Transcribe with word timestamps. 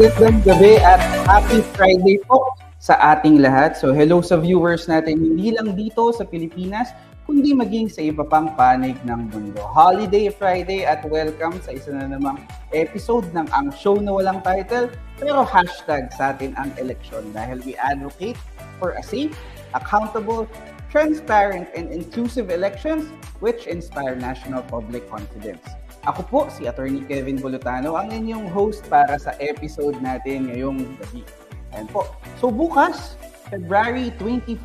Magandang 0.00 0.40
gabi 0.48 0.80
at 0.80 0.96
happy 1.28 1.60
Friday 1.76 2.16
po 2.24 2.56
sa 2.80 2.96
ating 3.12 3.44
lahat. 3.44 3.76
So 3.76 3.92
hello 3.92 4.24
sa 4.24 4.40
viewers 4.40 4.88
natin, 4.88 5.20
hindi 5.20 5.52
lang 5.52 5.76
dito 5.76 6.08
sa 6.16 6.24
Pilipinas, 6.24 6.96
kundi 7.28 7.52
maging 7.52 7.92
sa 7.92 8.00
iba 8.08 8.24
pang 8.24 8.48
panig 8.56 8.96
ng 9.04 9.28
mundo. 9.28 9.60
Holiday 9.60 10.32
Friday 10.32 10.88
at 10.88 11.04
welcome 11.04 11.60
sa 11.60 11.76
isa 11.76 11.92
na 11.92 12.08
namang 12.16 12.40
episode 12.72 13.28
ng 13.36 13.44
Ang 13.52 13.76
Show 13.76 14.00
na 14.00 14.16
Walang 14.16 14.40
Title, 14.40 14.88
pero 15.20 15.44
hashtag 15.44 16.08
sa 16.16 16.32
atin 16.32 16.56
ang 16.56 16.72
eleksyon 16.80 17.36
dahil 17.36 17.60
we 17.68 17.76
advocate 17.76 18.40
for 18.80 18.96
a 18.96 19.04
safe, 19.04 19.36
accountable, 19.76 20.48
transparent, 20.88 21.68
and 21.76 21.92
inclusive 21.92 22.48
elections 22.48 23.04
which 23.44 23.68
inspire 23.68 24.16
national 24.16 24.64
public 24.64 25.04
confidence. 25.12 25.60
Ako 26.08 26.24
po 26.24 26.40
si 26.48 26.64
Attorney 26.64 27.04
Kevin 27.04 27.36
Bolotano, 27.36 27.92
ang 27.92 28.08
inyong 28.08 28.48
host 28.56 28.80
para 28.88 29.20
sa 29.20 29.36
episode 29.36 30.00
natin 30.00 30.48
ngayong 30.48 30.96
gabi. 30.96 31.20
Ayan 31.76 31.92
po. 31.92 32.08
So 32.40 32.48
bukas, 32.48 33.20
February 33.52 34.08
25, 34.16 34.56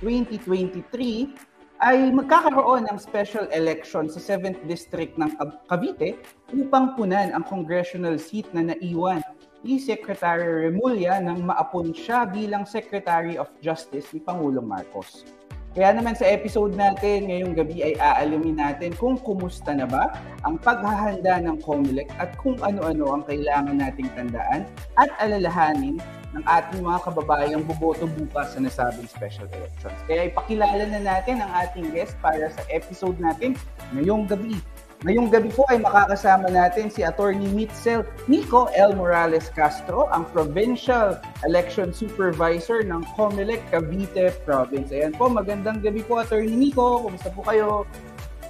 2023, 0.00 1.84
ay 1.84 2.08
magkakaroon 2.16 2.88
ng 2.88 2.96
special 2.96 3.44
election 3.52 4.08
sa 4.08 4.16
7th 4.24 4.56
District 4.64 5.12
ng 5.20 5.36
Cavite 5.68 6.16
upang 6.56 6.96
punan 6.96 7.36
ang 7.36 7.44
congressional 7.44 8.16
seat 8.16 8.48
na 8.56 8.72
naiwan 8.72 9.20
ni 9.68 9.76
Secretary 9.76 10.64
Remulla 10.64 11.20
nang 11.20 11.44
maapon 11.44 11.92
siya 11.92 12.24
bilang 12.24 12.64
Secretary 12.64 13.36
of 13.36 13.52
Justice 13.60 14.16
ni 14.16 14.24
Pangulong 14.24 14.64
Marcos. 14.64 15.28
Kaya 15.78 15.94
naman 15.94 16.18
sa 16.18 16.26
episode 16.26 16.74
natin 16.74 17.30
ngayong 17.30 17.54
gabi 17.54 17.86
ay 17.86 17.94
aalamin 18.02 18.58
natin 18.58 18.90
kung 18.98 19.14
kumusta 19.14 19.70
na 19.70 19.86
ba 19.86 20.10
ang 20.42 20.58
paghahanda 20.58 21.38
ng 21.38 21.62
COMELEC 21.62 22.10
at 22.18 22.34
kung 22.42 22.58
ano-ano 22.66 23.14
ang 23.14 23.22
kailangan 23.22 23.78
nating 23.78 24.10
tandaan 24.18 24.66
at 24.98 25.06
alalahanin 25.22 26.02
ng 26.34 26.42
ating 26.50 26.82
mga 26.82 26.98
kababayang 27.06 27.62
boboto 27.62 28.10
bukas 28.10 28.58
sa 28.58 28.58
nasabing 28.58 29.06
special 29.06 29.46
elections. 29.54 29.94
Kaya 30.10 30.26
ipakilala 30.26 30.82
na 30.82 30.98
natin 30.98 31.46
ang 31.46 31.52
ating 31.62 31.94
guest 31.94 32.18
para 32.18 32.50
sa 32.50 32.62
episode 32.74 33.14
natin 33.22 33.54
ngayong 33.94 34.26
gabi. 34.26 34.58
Ngayong 35.06 35.30
gabi 35.30 35.54
po 35.54 35.62
ay 35.70 35.78
makakasama 35.78 36.50
natin 36.50 36.90
si 36.90 37.06
Attorney 37.06 37.46
Mitzel 37.54 38.02
Nico 38.26 38.66
L. 38.74 38.98
Morales 38.98 39.46
Castro, 39.54 40.10
ang 40.10 40.26
Provincial 40.34 41.22
Election 41.46 41.94
Supervisor 41.94 42.82
ng 42.82 43.06
COMELEC 43.14 43.62
Cavite 43.70 44.34
Province. 44.42 44.90
Ayan 44.90 45.14
po, 45.14 45.30
magandang 45.30 45.86
gabi 45.86 46.02
po 46.02 46.18
Attorney 46.18 46.58
Nico. 46.58 47.06
Kumusta 47.06 47.30
po 47.30 47.46
kayo? 47.46 47.86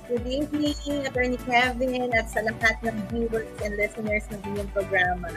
Good 0.09 0.25
evening, 0.25 1.05
Attorney 1.05 1.37
Kevin, 1.45 2.09
at 2.17 2.33
sa 2.33 2.41
lahat 2.41 2.81
ng 2.81 2.97
viewers 3.13 3.53
and 3.61 3.77
listeners 3.77 4.25
ng 4.33 4.41
inyong 4.49 4.73
programa. 4.73 5.29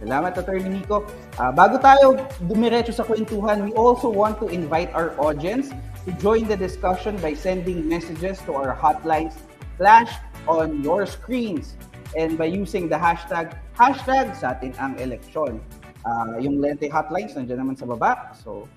Salamat, 0.00 0.32
Attorney 0.32 0.80
Nico. 0.80 1.04
Uh, 1.36 1.52
bago 1.52 1.76
tayo 1.76 2.16
dumiretso 2.48 2.96
sa 2.96 3.04
kwentuhan, 3.04 3.68
we 3.68 3.76
also 3.76 4.08
want 4.08 4.40
to 4.40 4.48
invite 4.48 4.88
our 4.96 5.12
audience 5.20 5.68
to 6.08 6.10
join 6.24 6.48
the 6.48 6.56
discussion 6.56 7.20
by 7.20 7.36
sending 7.36 7.84
messages 7.84 8.40
to 8.48 8.56
our 8.56 8.72
hotlines 8.72 9.36
flash 9.82 10.14
on 10.46 10.78
your 10.86 11.02
screens 11.10 11.74
and 12.14 12.38
by 12.38 12.46
using 12.46 12.86
the 12.86 12.94
hashtag 12.94 13.50
hashtag 13.74 14.30
sa 14.38 14.54
atin 14.54 14.70
ang 14.78 14.94
eleksyon. 15.02 15.58
Uh, 16.06 16.38
yung 16.38 16.62
Lente 16.62 16.86
hotlines 16.86 17.34
nandiyan 17.34 17.66
naman 17.66 17.74
sa 17.74 17.90
baba. 17.90 18.30
So, 18.30 18.70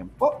yan 0.00 0.08
po. 0.16 0.40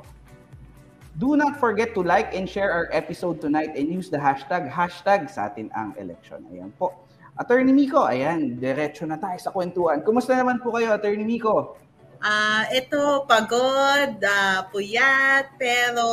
Do 1.20 1.36
not 1.36 1.60
forget 1.60 1.92
to 1.92 2.00
like 2.00 2.32
and 2.32 2.48
share 2.48 2.72
our 2.72 2.88
episode 2.96 3.44
tonight 3.44 3.76
and 3.76 3.92
use 3.92 4.08
the 4.08 4.16
hashtag 4.16 4.72
hashtag 4.72 5.28
sa 5.28 5.52
atin 5.52 5.68
ang 5.76 5.92
eleksyon. 6.00 6.48
Ayan 6.48 6.72
po. 6.80 6.96
Attorney 7.36 7.76
Miko, 7.76 8.08
ayan, 8.08 8.56
diretso 8.56 9.04
na 9.04 9.20
tayo 9.20 9.36
sa 9.36 9.52
kwentuhan. 9.52 10.00
Kumusta 10.00 10.32
naman 10.32 10.64
po 10.64 10.76
kayo, 10.76 10.96
Attorney 10.96 11.24
Miko? 11.24 11.76
Uh, 12.20 12.68
ito, 12.76 13.24
pagod, 13.24 14.20
uh, 14.20 14.60
puyat, 14.68 15.56
pero 15.56 16.04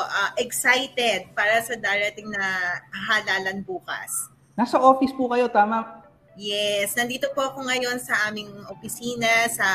uh, 0.00 0.32
excited 0.40 1.28
para 1.36 1.60
sa 1.60 1.76
darating 1.76 2.32
na 2.32 2.80
halalan 2.88 3.60
bukas. 3.60 4.32
Nasa 4.56 4.80
office 4.80 5.12
po 5.12 5.28
kayo, 5.28 5.52
tama? 5.52 6.00
Yes, 6.40 6.96
nandito 6.96 7.28
po 7.36 7.44
ako 7.44 7.68
ngayon 7.68 8.00
sa 8.00 8.32
aming 8.32 8.48
opisina 8.72 9.28
sa 9.52 9.68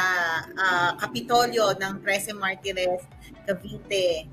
uh, 0.58 0.98
Kapitolyo 0.98 1.78
ng 1.78 2.02
Trece 2.02 2.34
Martires, 2.34 3.06
Cavite. 3.46 4.26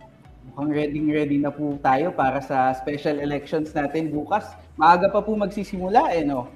Mukhang 0.49 0.72
ready-ready 0.72 1.37
na 1.37 1.52
po 1.52 1.76
tayo 1.84 2.16
para 2.16 2.40
sa 2.40 2.72
special 2.81 3.20
elections 3.20 3.76
natin 3.76 4.08
bukas. 4.08 4.56
Maaga 4.81 5.12
pa 5.12 5.20
po 5.20 5.37
magsisimula 5.37 6.16
eh, 6.16 6.25
no? 6.25 6.49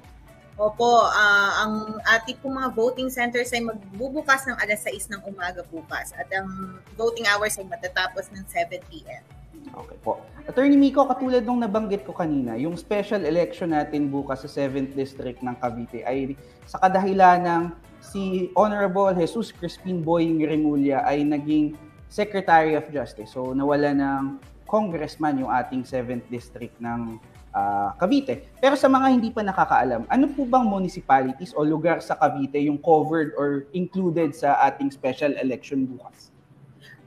Opo, 0.57 1.05
uh, 1.05 1.51
ang 1.61 2.01
ating 2.17 2.41
pong 2.41 2.57
mga 2.57 2.73
voting 2.73 3.13
centers 3.13 3.53
ay 3.53 3.61
magbubukas 3.61 4.41
ng 4.49 4.57
alas 4.57 4.89
6 4.89 5.13
ng 5.13 5.21
umaga 5.29 5.61
bukas 5.69 6.09
at 6.17 6.25
ang 6.33 6.81
voting 6.97 7.29
hours 7.29 7.61
ay 7.61 7.65
matatapos 7.69 8.33
ng 8.33 8.41
7 8.49 8.81
p.m. 8.89 9.21
Okay 9.69 9.97
po. 10.01 10.17
Attorney 10.49 10.73
Miko, 10.73 11.05
katulad 11.05 11.45
nung 11.45 11.61
nabanggit 11.61 12.01
ko 12.01 12.09
kanina, 12.09 12.57
yung 12.57 12.73
special 12.73 13.21
election 13.29 13.69
natin 13.69 14.09
bukas 14.09 14.49
sa 14.49 14.49
7th 14.49 14.97
District 14.97 15.37
ng 15.45 15.53
Cavite 15.61 16.01
ay 16.01 16.33
sa 16.65 16.81
kadahilan 16.81 17.45
ng 17.45 17.63
si 18.01 18.49
Honorable 18.57 19.13
Jesus 19.13 19.53
Crispin 19.53 20.01
Boying 20.01 20.41
Remulla 20.41 21.05
ay 21.05 21.21
naging 21.21 21.77
Secretary 22.09 22.73
of 22.73 22.89
Justice. 22.89 23.29
So 23.37 23.53
nawala 23.53 23.93
ng 23.93 24.41
congressman 24.65 25.37
yung 25.37 25.53
ating 25.53 25.85
7th 25.85 26.25
District 26.33 26.73
ng 26.81 27.21
uh, 27.57 27.89
Cavite. 27.97 28.53
Pero 28.61 28.77
sa 28.77 28.87
mga 28.87 29.07
hindi 29.09 29.29
pa 29.33 29.41
nakakaalam, 29.41 30.05
ano 30.05 30.25
po 30.31 30.45
bang 30.45 30.65
municipalities 30.65 31.53
o 31.57 31.65
lugar 31.65 31.99
sa 32.05 32.13
Cavite 32.13 32.61
yung 32.61 32.77
covered 32.77 33.33
or 33.33 33.65
included 33.73 34.37
sa 34.37 34.61
ating 34.69 34.93
special 34.93 35.33
election 35.41 35.89
bukas? 35.89 36.29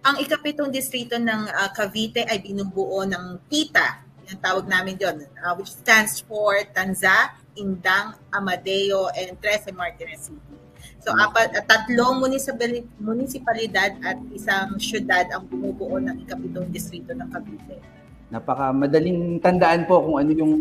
Ang 0.01 0.17
ikapitong 0.25 0.73
distrito 0.73 1.21
ng 1.21 1.43
uh, 1.53 1.71
Cavite 1.77 2.25
ay 2.25 2.41
binubuo 2.41 3.05
ng 3.05 3.47
TITA, 3.47 3.89
yung 4.31 4.41
tawag 4.41 4.67
namin 4.67 4.97
yon, 4.97 5.29
uh, 5.45 5.53
which 5.59 5.71
stands 5.71 6.25
for 6.25 6.57
Tanza, 6.73 7.37
Indang, 7.59 8.17
Amadeo, 8.33 9.13
and 9.13 9.37
Trece 9.43 9.69
Martinez 9.75 10.31
City. 10.33 10.57
So, 11.05 11.13
hmm. 11.13 11.21
apat, 11.21 11.53
uh, 11.53 11.65
tatlong 11.69 12.17
munisipalidad 12.97 14.01
at 14.01 14.17
isang 14.33 14.81
syudad 14.81 15.29
ang 15.37 15.45
bumubuo 15.45 16.01
ng 16.01 16.25
ikapitong 16.25 16.73
distrito 16.73 17.13
ng 17.13 17.29
Cavite 17.29 18.00
napaka 18.31 18.71
madaling 18.71 19.43
tandaan 19.43 19.91
po 19.91 20.07
kung 20.07 20.23
ano 20.23 20.31
yung 20.31 20.55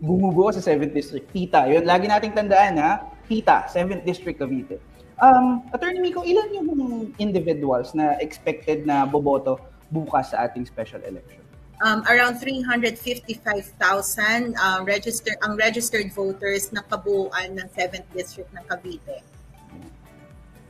bumubuo 0.00 0.48
sa 0.48 0.64
7th 0.64 0.96
District. 0.96 1.28
Kita, 1.28 1.68
yun. 1.68 1.84
Lagi 1.84 2.08
nating 2.08 2.32
tandaan 2.32 2.80
ha. 2.80 3.04
Kita, 3.28 3.68
7th 3.68 4.08
District 4.08 4.40
Cavite. 4.40 4.80
Um, 5.20 5.60
Attorney 5.70 6.00
Miko, 6.00 6.24
ilan 6.24 6.48
yung 6.56 7.12
individuals 7.20 7.92
na 7.94 8.18
expected 8.18 8.88
na 8.88 9.06
boboto 9.06 9.60
bukas 9.92 10.32
sa 10.32 10.48
ating 10.48 10.64
special 10.64 11.04
election? 11.04 11.44
Um, 11.84 12.00
around 12.08 12.40
355,000 12.40 14.56
uh, 14.56 14.80
register 14.88 15.36
ang 15.44 15.60
registered 15.60 16.08
voters 16.16 16.72
na 16.72 16.80
kabuuan 16.88 17.52
ng 17.54 17.68
7th 17.76 18.08
District 18.16 18.48
ng 18.56 18.64
Cavite. 18.66 19.20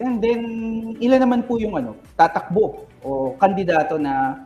And 0.02 0.18
then, 0.18 0.42
ilan 0.98 1.22
naman 1.22 1.46
po 1.46 1.62
yung 1.62 1.78
ano, 1.78 1.94
tatakbo 2.18 2.90
o 3.06 3.38
kandidato 3.38 3.94
na 3.94 4.42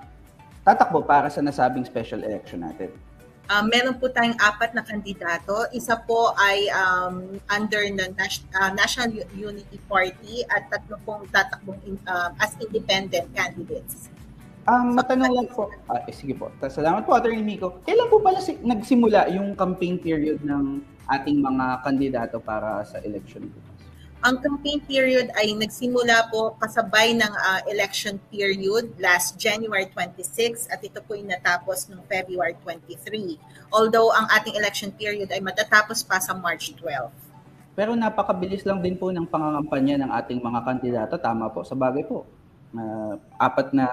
tatakbo 0.66 1.06
para 1.06 1.30
sa 1.30 1.38
nasabing 1.38 1.86
special 1.86 2.26
election 2.26 2.66
natin? 2.66 2.90
Uh, 3.46 3.62
meron 3.70 3.94
po 4.02 4.10
tayong 4.10 4.34
apat 4.42 4.74
na 4.74 4.82
kandidato. 4.82 5.70
Isa 5.70 5.94
po 6.02 6.34
ay 6.34 6.66
um, 6.74 7.38
under 7.46 7.86
the 7.94 8.10
Nas- 8.18 8.42
uh, 8.58 8.74
National 8.74 9.22
Unity 9.30 9.78
Party 9.86 10.42
at 10.50 10.66
tatlo 10.66 10.98
pong 11.06 11.30
tatakbong 11.30 11.78
in, 11.86 11.94
uh, 12.10 12.34
as 12.42 12.58
independent 12.58 13.30
candidates. 13.30 14.10
Um, 14.66 14.98
matanong 14.98 15.30
lang 15.30 15.46
po, 15.54 15.70
ah, 15.86 16.02
eh, 16.02 16.10
sige 16.10 16.34
po, 16.34 16.50
salamat 16.58 17.06
po 17.06 17.14
Attorney 17.14 17.38
Miko. 17.38 17.78
Kailan 17.86 18.10
po 18.10 18.18
pala 18.18 18.42
si- 18.42 18.58
nagsimula 18.58 19.30
yung 19.30 19.54
campaign 19.54 20.02
period 20.02 20.42
ng 20.42 20.82
ating 21.06 21.38
mga 21.38 21.86
kandidato 21.86 22.42
para 22.42 22.82
sa 22.82 22.98
election 23.06 23.46
po? 23.46 23.75
Ang 24.24 24.40
campaign 24.40 24.80
period 24.88 25.28
ay 25.36 25.52
nagsimula 25.52 26.32
po 26.32 26.56
kasabay 26.56 27.12
ng 27.12 27.32
uh, 27.36 27.60
election 27.68 28.16
period 28.32 28.88
last 28.96 29.36
January 29.36 29.92
26 29.92 30.72
at 30.72 30.80
ito 30.80 31.04
po 31.04 31.12
ay 31.12 31.28
natapos 31.28 31.92
noong 31.92 32.00
February 32.08 32.56
23. 32.64 33.36
Although 33.68 34.08
ang 34.16 34.24
ating 34.32 34.56
election 34.56 34.88
period 34.96 35.28
ay 35.28 35.44
matatapos 35.44 36.00
pa 36.00 36.16
sa 36.16 36.32
March 36.32 36.72
12. 36.80 37.12
Pero 37.76 37.92
napakabilis 37.92 38.64
lang 38.64 38.80
din 38.80 38.96
po 38.96 39.12
ng 39.12 39.28
pangangampanya 39.28 40.00
ng 40.00 40.10
ating 40.24 40.40
mga 40.40 40.60
kandidato. 40.64 41.14
Tama 41.20 41.52
po, 41.52 41.60
sa 41.60 41.76
bagay 41.76 42.08
po. 42.08 42.24
Uh, 42.72 43.20
apat 43.36 43.76
na 43.76 43.86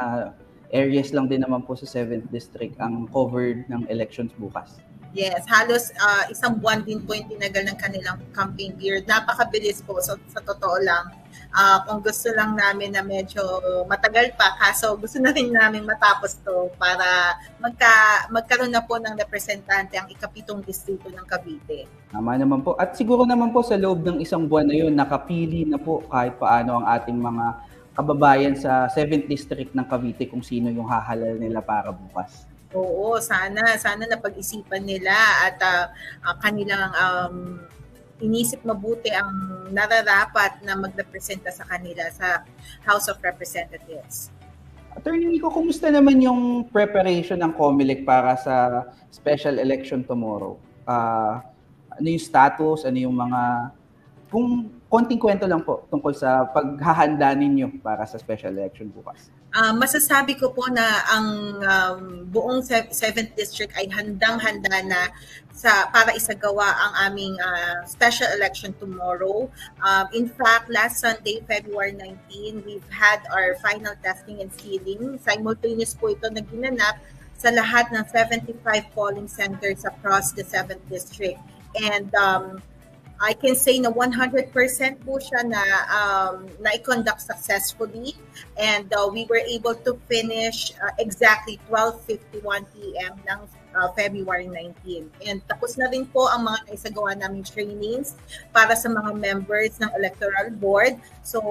areas 0.72 1.12
lang 1.12 1.28
din 1.28 1.44
naman 1.44 1.68
po 1.68 1.76
sa 1.76 1.84
7th 1.84 2.32
District 2.32 2.74
ang 2.80 3.12
covered 3.12 3.68
ng 3.68 3.92
elections 3.92 4.32
bukas. 4.40 4.80
Yes, 5.14 5.46
halos 5.46 5.94
uh, 5.94 6.26
isang 6.34 6.58
buwan 6.58 6.82
din 6.82 6.98
po 7.06 7.14
yung 7.14 7.30
tinagal 7.30 7.70
ng 7.70 7.78
kanilang 7.78 8.18
campaign 8.34 8.74
period. 8.74 9.06
Napakabilis 9.06 9.86
po. 9.86 10.02
So, 10.02 10.18
sa 10.34 10.42
totoo 10.42 10.82
lang, 10.82 11.14
uh, 11.54 11.86
kung 11.86 12.02
gusto 12.02 12.34
lang 12.34 12.58
namin 12.58 12.98
na 12.98 13.06
medyo 13.06 13.46
matagal 13.86 14.34
pa, 14.34 14.58
kaso 14.58 14.98
gusto 14.98 15.22
na 15.22 15.30
rin 15.30 15.54
namin 15.54 15.86
matapos 15.86 16.42
to 16.42 16.74
para 16.82 17.38
magka, 17.62 18.26
magkaroon 18.34 18.74
na 18.74 18.82
po 18.82 18.98
ng 18.98 19.14
representante 19.14 20.02
ang 20.02 20.10
ikapitong 20.10 20.66
distrito 20.66 21.06
ng 21.14 21.26
Cavite. 21.30 21.86
Tama 22.10 22.34
naman 22.34 22.66
po. 22.66 22.74
At 22.82 22.98
siguro 22.98 23.22
naman 23.30 23.54
po 23.54 23.62
sa 23.62 23.78
loob 23.78 24.02
ng 24.02 24.18
isang 24.18 24.50
buwan 24.50 24.66
na 24.66 24.82
yun, 24.82 24.98
nakapili 24.98 25.62
na 25.62 25.78
po 25.78 26.02
kahit 26.10 26.42
paano 26.42 26.82
ang 26.82 26.90
ating 26.90 27.22
mga 27.22 27.46
kababayan 27.94 28.58
sa 28.58 28.90
7th 28.90 29.30
District 29.30 29.78
ng 29.78 29.86
Cavite 29.86 30.26
kung 30.26 30.42
sino 30.42 30.74
yung 30.74 30.90
hahalal 30.90 31.38
nila 31.38 31.62
para 31.62 31.94
bukas. 31.94 32.50
Oo, 32.74 33.22
sana 33.22 33.78
sana 33.78 34.10
na 34.10 34.18
pag-isipan 34.18 34.82
nila 34.82 35.14
at 35.46 35.58
uh, 35.62 35.86
uh, 36.26 36.36
kanilang 36.42 36.90
um, 36.98 37.62
inisip 38.18 38.66
mabuti 38.66 39.14
ang 39.14 39.30
nararapat 39.70 40.62
na 40.66 40.78
magrepresenta 40.78 41.54
sa 41.54 41.66
kanila 41.70 42.10
sa 42.10 42.42
House 42.86 43.10
of 43.10 43.22
Representatives. 43.22 44.34
Attorney 44.94 45.26
Nico, 45.26 45.50
kumusta 45.50 45.90
naman 45.90 46.22
yung 46.22 46.70
preparation 46.70 47.42
ng 47.42 47.54
COMELEC 47.58 48.06
para 48.06 48.38
sa 48.38 48.86
special 49.10 49.58
election 49.58 50.06
tomorrow? 50.06 50.54
Uh, 50.86 51.42
ano 51.98 52.08
yung 52.08 52.22
status? 52.22 52.86
Ano 52.86 52.98
yung 53.02 53.18
mga... 53.18 53.74
Kung 54.30 54.70
konting 54.94 55.18
kwento 55.18 55.50
lang 55.50 55.66
po 55.66 55.90
tungkol 55.90 56.14
sa 56.14 56.46
paghahanda 56.54 57.34
ninyo 57.34 57.82
para 57.82 58.06
sa 58.06 58.22
special 58.22 58.54
election 58.54 58.94
bukas. 58.94 59.34
Uh, 59.50 59.74
masasabi 59.74 60.38
ko 60.38 60.54
po 60.54 60.70
na 60.70 60.86
ang 61.10 61.28
um, 61.66 62.02
buong 62.30 62.62
7th 62.62 63.34
District 63.34 63.74
ay 63.74 63.90
handang-handa 63.90 64.86
na 64.86 65.10
sa 65.50 65.90
para 65.90 66.14
isagawa 66.14 66.70
ang 66.78 67.10
aming 67.10 67.34
uh, 67.42 67.82
special 67.90 68.30
election 68.38 68.70
tomorrow. 68.78 69.50
Um, 69.82 70.06
in 70.14 70.30
fact, 70.30 70.70
last 70.70 71.02
Sunday, 71.02 71.42
February 71.50 71.98
19, 72.30 72.62
we've 72.62 72.86
had 72.94 73.26
our 73.34 73.58
final 73.66 73.98
testing 74.06 74.46
and 74.46 74.54
sealing. 74.54 75.18
Simultaneous 75.18 75.98
po 75.98 76.14
ito 76.14 76.30
na 76.30 76.46
ginanap 76.46 77.02
sa 77.34 77.50
lahat 77.50 77.90
ng 77.90 78.06
75 78.06 78.62
polling 78.94 79.26
centers 79.26 79.90
across 79.90 80.38
the 80.38 80.46
7th 80.46 80.86
District. 80.86 81.42
And 81.82 82.14
um, 82.14 82.62
I 83.22 83.34
can 83.34 83.56
say 83.56 83.80
na 83.80 83.94
100% 83.94 84.52
po 85.06 85.22
siya 85.22 85.42
na 85.46 85.64
um, 85.90 86.50
na-conduct 86.60 87.22
successfully 87.22 88.18
and 88.58 88.90
uh, 88.94 89.08
we 89.08 89.26
were 89.30 89.42
able 89.46 89.76
to 89.86 89.96
finish 90.10 90.74
uh, 90.82 90.92
exactly 91.00 91.60
12.51 91.70 92.66
p.m. 92.74 93.14
ng 93.24 93.40
uh, 93.76 93.90
February 93.98 94.48
19. 94.50 95.10
And 95.26 95.42
tapos 95.50 95.78
na 95.78 95.90
rin 95.90 96.06
po 96.10 96.30
ang 96.30 96.48
mga 96.48 96.70
naisagawa 96.70 97.18
naming 97.18 97.46
trainings 97.46 98.18
para 98.54 98.74
sa 98.78 98.90
mga 98.90 99.18
members 99.18 99.78
ng 99.82 99.90
Electoral 99.98 100.54
Board. 100.58 100.98
So, 101.26 101.42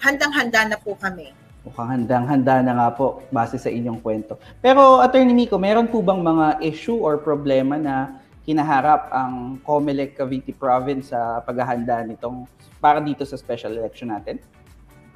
handang-handa 0.00 0.72
na 0.72 0.76
po 0.80 0.96
kami. 0.96 1.32
Mukhang 1.66 2.00
handang-handa 2.00 2.64
na 2.64 2.72
nga 2.78 2.88
po 2.96 3.20
base 3.28 3.60
sa 3.60 3.68
inyong 3.68 4.00
kwento. 4.00 4.40
Pero 4.64 5.04
Attorney 5.04 5.36
Miko, 5.36 5.60
meron 5.60 5.90
po 5.90 6.00
bang 6.00 6.22
mga 6.22 6.64
issue 6.64 6.96
or 6.96 7.20
problema 7.20 7.76
na 7.76 8.22
kinaharap 8.48 9.12
ang 9.12 9.60
COMELEC 9.60 10.16
Cavite 10.16 10.56
Province 10.56 11.12
sa 11.12 11.44
paghahanda 11.44 12.00
nitong 12.08 12.48
para 12.80 12.96
dito 12.96 13.28
sa 13.28 13.36
special 13.36 13.76
election 13.76 14.08
natin? 14.08 14.40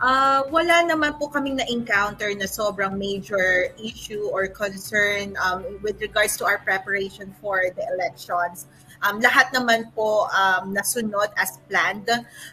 Uh, 0.02 0.44
wala 0.52 0.84
naman 0.84 1.16
po 1.16 1.32
kaming 1.32 1.56
na-encounter 1.56 2.28
na 2.36 2.44
sobrang 2.44 2.92
major 2.98 3.72
issue 3.80 4.28
or 4.28 4.52
concern 4.52 5.32
um, 5.40 5.64
with 5.80 5.96
regards 6.04 6.36
to 6.36 6.44
our 6.44 6.60
preparation 6.60 7.32
for 7.40 7.72
the 7.72 7.84
elections. 7.96 8.68
Um, 9.02 9.18
lahat 9.18 9.50
naman 9.50 9.90
po 9.92 10.30
um, 10.30 10.71
nasunod 10.71 11.35
as 11.35 11.59
planned. 11.66 12.09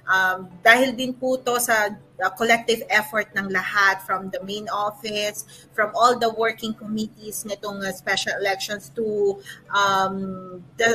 Um, 0.10 0.50
dahil 0.66 0.98
din 0.98 1.14
po 1.14 1.38
to 1.38 1.62
sa 1.62 1.94
uh, 1.94 2.32
collective 2.34 2.84
effort 2.90 3.30
ng 3.38 3.54
lahat 3.54 4.02
from 4.04 4.34
the 4.34 4.42
main 4.44 4.68
office, 4.70 5.46
from 5.72 5.94
all 5.94 6.18
the 6.18 6.30
working 6.34 6.74
committees 6.74 7.46
nitong 7.46 7.86
uh, 7.86 7.94
special 7.94 8.34
elections 8.42 8.90
to 8.98 9.38
um, 9.72 10.60
the 10.82 10.94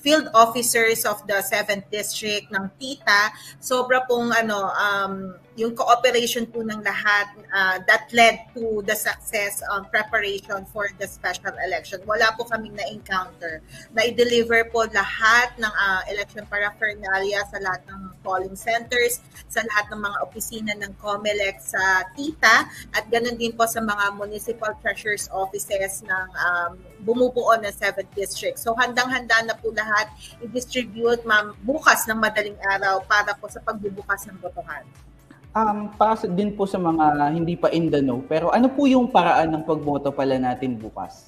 field 0.00 0.32
officers 0.32 1.04
of 1.04 1.20
the 1.28 1.44
7th 1.44 1.84
district 1.92 2.48
ng 2.48 2.72
TITA, 2.80 3.36
sobra 3.60 4.00
pong 4.08 4.32
ano 4.32 4.72
um, 4.72 5.36
yung 5.60 5.76
cooperation 5.76 6.48
po 6.48 6.64
ng 6.64 6.80
lahat 6.80 7.36
uh, 7.52 7.76
that 7.84 8.08
led 8.16 8.48
to 8.56 8.80
the 8.88 8.96
success 8.96 9.60
um, 9.68 9.84
preparation 9.92 10.64
for 10.72 10.88
the 10.96 11.04
special 11.04 11.52
election. 11.68 12.00
Wala 12.08 12.32
po 12.32 12.48
kaming 12.48 12.72
na-encounter. 12.80 13.60
Na-deliver 13.92 14.72
po 14.72 14.88
lahat 14.88 15.52
ng 15.60 15.68
uh, 15.68 16.00
election 16.08 16.48
paraphernalia 16.48 17.44
sa 17.52 17.60
lahat 17.60 17.84
ng 17.92 18.00
polling 18.24 18.56
centers, 18.56 19.20
sa 19.52 19.60
lahat 19.60 19.92
ng 19.92 20.00
mga 20.00 20.16
opisina 20.24 20.72
ng 20.80 20.96
COMELEC 20.96 21.60
sa 21.60 22.08
TITA, 22.16 22.56
at 22.96 23.04
ganun 23.12 23.36
din 23.36 23.52
po 23.52 23.68
sa 23.68 23.84
mga 23.84 24.16
municipal 24.16 24.72
treasurer's 24.80 25.28
offices 25.28 26.00
ng 26.08 26.28
um, 26.40 26.72
bumubuo 27.04 27.52
ng 27.60 27.68
7th 27.68 28.08
district. 28.16 28.56
So 28.56 28.72
handang-handa 28.72 29.44
na 29.44 29.52
po 29.60 29.76
lahat 29.76 30.08
i-distribute 30.40 31.20
ma'am 31.28 31.52
bukas 31.60 32.08
ng 32.08 32.16
madaling 32.16 32.56
araw 32.64 33.04
para 33.04 33.36
po 33.36 33.52
sa 33.52 33.60
pagbubukas 33.60 34.24
ng 34.24 34.40
botohan. 34.40 34.88
Um, 35.50 35.90
para 35.98 36.14
din 36.30 36.54
po 36.54 36.62
sa 36.62 36.78
mga 36.78 37.34
hindi 37.34 37.58
pa 37.58 37.74
in 37.74 37.90
the 37.90 37.98
know, 37.98 38.22
pero 38.22 38.54
ano 38.54 38.70
po 38.70 38.86
yung 38.86 39.10
paraan 39.10 39.50
ng 39.50 39.66
pagboto 39.66 40.14
pala 40.14 40.38
natin 40.38 40.78
bukas? 40.78 41.26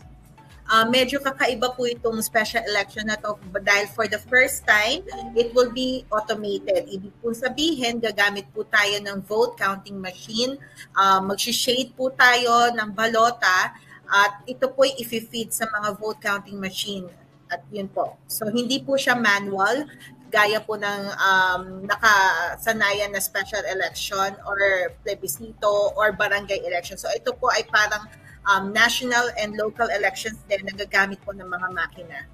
Uh, 0.62 0.86
medyo 0.86 1.18
kakaiba 1.18 1.74
po 1.74 1.90
itong 1.90 2.22
special 2.22 2.62
election 2.70 3.10
na 3.10 3.18
to 3.18 3.34
dahil 3.66 3.90
for 3.90 4.06
the 4.06 4.22
first 4.30 4.62
time, 4.62 5.02
it 5.34 5.50
will 5.58 5.74
be 5.74 6.06
automated. 6.14 6.86
Ibig 6.86 7.10
po 7.18 7.34
sabihin, 7.34 7.98
gagamit 7.98 8.46
po 8.54 8.62
tayo 8.62 8.94
ng 9.02 9.26
vote 9.26 9.58
counting 9.58 9.98
machine, 9.98 10.54
uh, 10.94 11.18
mag-shade 11.18 11.90
po 11.98 12.14
tayo 12.14 12.70
ng 12.78 12.94
balota 12.94 13.74
at 14.06 14.46
ito 14.46 14.70
po 14.70 14.86
ay 14.86 15.02
i-feed 15.02 15.50
sa 15.50 15.66
mga 15.66 15.98
vote 15.98 16.22
counting 16.22 16.62
machine. 16.62 17.10
At 17.50 17.66
yun 17.74 17.90
po. 17.90 18.16
So 18.30 18.46
hindi 18.48 18.80
po 18.80 18.94
siya 18.94 19.18
manual 19.18 19.90
gaya 20.32 20.64
po 20.64 20.80
ng 20.80 21.02
um, 21.20 21.84
nakasanayan 21.84 23.12
na 23.12 23.20
special 23.20 23.60
election 23.68 24.32
or 24.48 24.56
plebiscito 25.04 25.92
or 25.92 26.16
barangay 26.16 26.64
election. 26.64 26.96
So 26.96 27.12
ito 27.12 27.36
po 27.36 27.52
ay 27.52 27.68
parang 27.68 28.08
um, 28.48 28.72
national 28.72 29.28
and 29.36 29.54
local 29.60 29.86
elections 29.92 30.40
din 30.48 30.64
nagagamit 30.64 31.20
po 31.20 31.36
ng 31.36 31.44
mga 31.44 31.68
makina. 31.76 32.24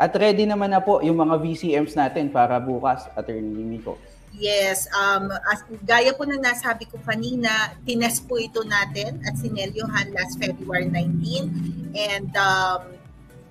At 0.00 0.16
ready 0.16 0.48
naman 0.48 0.72
na 0.72 0.80
po 0.80 1.04
yung 1.04 1.20
mga 1.20 1.36
VCMs 1.44 1.92
natin 1.92 2.32
para 2.32 2.56
bukas, 2.56 3.04
Attorney 3.12 3.62
Miko. 3.62 4.00
Yes, 4.32 4.88
um, 4.96 5.28
as, 5.28 5.60
gaya 5.84 6.16
po 6.16 6.24
ng 6.24 6.40
nasabi 6.40 6.88
ko 6.88 6.96
kanina, 7.04 7.76
tinest 7.84 8.24
po 8.24 8.40
ito 8.40 8.64
natin 8.64 9.20
at 9.28 9.36
sinelyohan 9.36 10.08
last 10.16 10.40
February 10.40 10.88
19 10.88 11.92
and 11.92 12.32
um, 12.32 12.96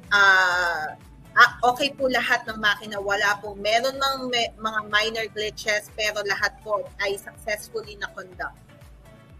uh, 0.09 0.97
ah, 1.37 1.51
okay 1.71 1.93
po 1.95 2.07
lahat 2.11 2.43
ng 2.47 2.57
makina. 2.59 2.99
Wala 2.99 3.39
po. 3.39 3.55
Meron 3.55 3.95
ng 3.95 4.17
mga 4.59 4.79
minor 4.91 5.25
glitches 5.31 5.87
pero 5.95 6.19
lahat 6.27 6.55
po 6.63 6.83
ay 6.99 7.15
successfully 7.15 7.95
na-conduct. 7.99 8.57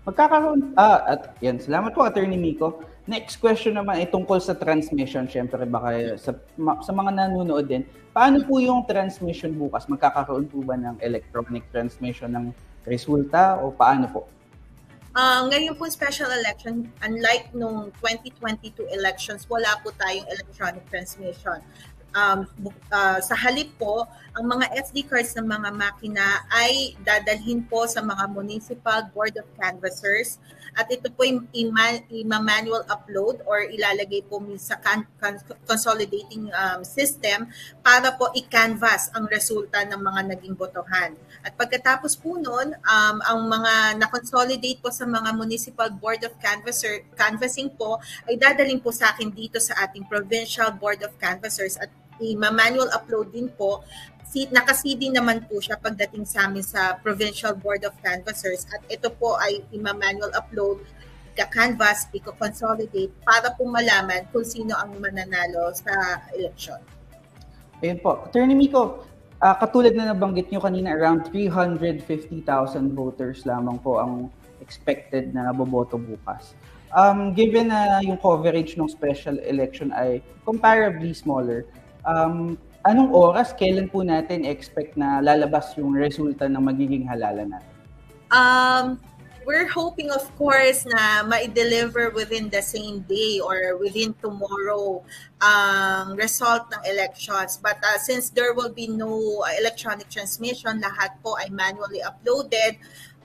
Magkakaroon, 0.01 0.73
ah, 0.81 1.05
at 1.05 1.37
yan, 1.45 1.61
salamat 1.61 1.93
po 1.93 2.01
Attorney 2.01 2.37
Miko. 2.37 2.81
Next 3.05 3.37
question 3.37 3.77
naman 3.77 4.01
ay 4.01 4.09
tungkol 4.09 4.41
sa 4.41 4.57
transmission. 4.57 5.29
Siyempre, 5.29 5.61
baka 5.69 6.17
sa, 6.17 6.33
sa 6.81 6.91
mga 6.93 7.11
nanonood 7.13 7.69
din, 7.69 7.85
paano 8.09 8.41
po 8.41 8.57
yung 8.57 8.85
transmission 8.89 9.53
bukas? 9.53 9.85
Magkakaroon 9.85 10.49
po 10.49 10.65
ba 10.65 10.73
ng 10.73 10.97
electronic 11.05 11.65
transmission 11.69 12.33
ng 12.33 12.45
resulta 12.85 13.61
o 13.61 13.69
paano 13.69 14.09
po? 14.09 14.21
Uh, 15.11 15.43
ngayon 15.51 15.75
po 15.75 15.91
special 15.91 16.31
election, 16.31 16.87
unlike 17.03 17.51
nung 17.51 17.91
2022 17.99 18.87
elections, 18.95 19.43
wala 19.51 19.75
po 19.83 19.91
tayong 19.99 20.23
electronic 20.31 20.87
transmission 20.87 21.59
um, 22.15 22.47
uh, 22.91 23.19
sa 23.19 23.35
halip 23.35 23.71
po, 23.79 24.07
ang 24.31 24.47
mga 24.47 24.71
SD 24.87 25.11
cards 25.11 25.35
ng 25.35 25.43
mga 25.43 25.69
makina 25.75 26.47
ay 26.47 26.95
dadalhin 27.03 27.63
po 27.67 27.83
sa 27.83 27.99
mga 27.99 28.31
municipal 28.31 29.03
board 29.11 29.35
of 29.35 29.47
canvassers 29.59 30.39
at 30.71 30.87
ito 30.87 31.11
po 31.11 31.27
yung 31.27 31.43
ima-manual 31.51 32.87
upload 32.87 33.43
or 33.43 33.67
ilalagay 33.67 34.23
po 34.23 34.39
sa 34.55 34.79
consolidating 35.67 36.47
um, 36.55 36.79
system 36.87 37.51
para 37.83 38.15
po 38.15 38.31
i-canvas 38.31 39.11
ang 39.11 39.27
resulta 39.27 39.83
ng 39.83 39.99
mga 39.99 40.21
naging 40.31 40.55
botohan. 40.55 41.11
At 41.43 41.59
pagkatapos 41.59 42.15
po 42.15 42.39
nun, 42.39 42.71
um, 42.71 43.17
ang 43.19 43.39
mga 43.51 43.99
na-consolidate 43.99 44.79
po 44.79 44.87
sa 44.95 45.03
mga 45.03 45.35
municipal 45.35 45.91
board 45.91 46.23
of 46.23 46.31
canvasser, 46.39 47.03
canvassing 47.19 47.67
po 47.75 47.99
ay 48.31 48.39
dadalhin 48.39 48.79
po 48.79 48.95
sa 48.95 49.11
akin 49.11 49.27
dito 49.27 49.59
sa 49.59 49.75
ating 49.83 50.07
provincial 50.07 50.71
board 50.71 51.03
of 51.03 51.11
canvassers 51.19 51.75
at 51.75 51.91
i-manual 52.21 52.89
upload 52.93 53.33
din 53.33 53.49
po. 53.49 53.81
Si, 54.31 54.47
naka-CD 54.47 55.11
naman 55.11 55.43
po 55.49 55.59
siya 55.59 55.75
pagdating 55.75 56.23
sa 56.23 56.47
amin 56.47 56.63
sa 56.63 56.95
Provincial 57.03 57.51
Board 57.57 57.83
of 57.83 57.97
Canvassers 57.99 58.63
at 58.71 58.79
ito 58.87 59.11
po 59.11 59.35
ay 59.41 59.59
i-manual 59.75 60.31
upload 60.37 60.79
ika-canvas, 61.35 62.11
ika-consolidate 62.11 63.11
para 63.23 63.55
po 63.55 63.63
malaman 63.65 64.27
kung 64.35 64.43
sino 64.43 64.75
ang 64.75 64.99
mananalo 64.99 65.71
sa 65.71 66.23
election. 66.35 66.79
Ayun 67.81 67.97
po. 68.03 68.27
Attorney 68.27 68.53
Miko, 68.53 69.07
uh, 69.41 69.55
katulad 69.57 69.95
na 69.97 70.13
nabanggit 70.13 70.51
nyo 70.53 70.61
kanina, 70.61 70.93
around 70.93 71.25
350,000 71.33 72.45
voters 72.93 73.47
lamang 73.47 73.81
po 73.81 73.97
ang 73.97 74.29
expected 74.61 75.33
na 75.33 75.49
boboto 75.49 75.97
bukas. 75.97 76.53
Um, 76.91 77.31
given 77.31 77.71
na 77.71 78.03
yung 78.03 78.19
coverage 78.19 78.75
ng 78.75 78.91
special 78.91 79.39
election 79.47 79.95
ay 79.95 80.19
comparably 80.43 81.15
smaller, 81.15 81.63
um, 82.05 82.57
anong 82.85 83.11
oras, 83.13 83.53
kailan 83.53 83.89
po 83.89 84.01
natin 84.01 84.45
expect 84.45 84.97
na 84.97 85.21
lalabas 85.21 85.73
yung 85.77 85.93
resulta 85.93 86.49
ng 86.49 86.61
magiging 86.61 87.05
halalan 87.05 87.53
natin? 87.53 87.73
Um, 88.31 88.85
we're 89.45 89.67
hoping, 89.67 90.09
of 90.11 90.23
course, 90.37 90.85
na 90.85 91.23
ma-deliver 91.25 92.11
within 92.11 92.49
the 92.49 92.61
same 92.61 93.01
day 93.09 93.41
or 93.43 93.77
within 93.77 94.13
tomorrow 94.21 95.03
ang 95.41 96.13
um, 96.13 96.17
result 96.17 96.69
ng 96.71 96.81
elections. 96.85 97.57
But 97.57 97.81
uh, 97.81 97.97
since 97.97 98.29
there 98.29 98.53
will 98.53 98.71
be 98.71 98.87
no 98.87 99.43
electronic 99.57 100.09
transmission, 100.09 100.81
lahat 100.81 101.17
po 101.25 101.35
ay 101.41 101.49
manually 101.49 102.05
uploaded, 102.05 102.77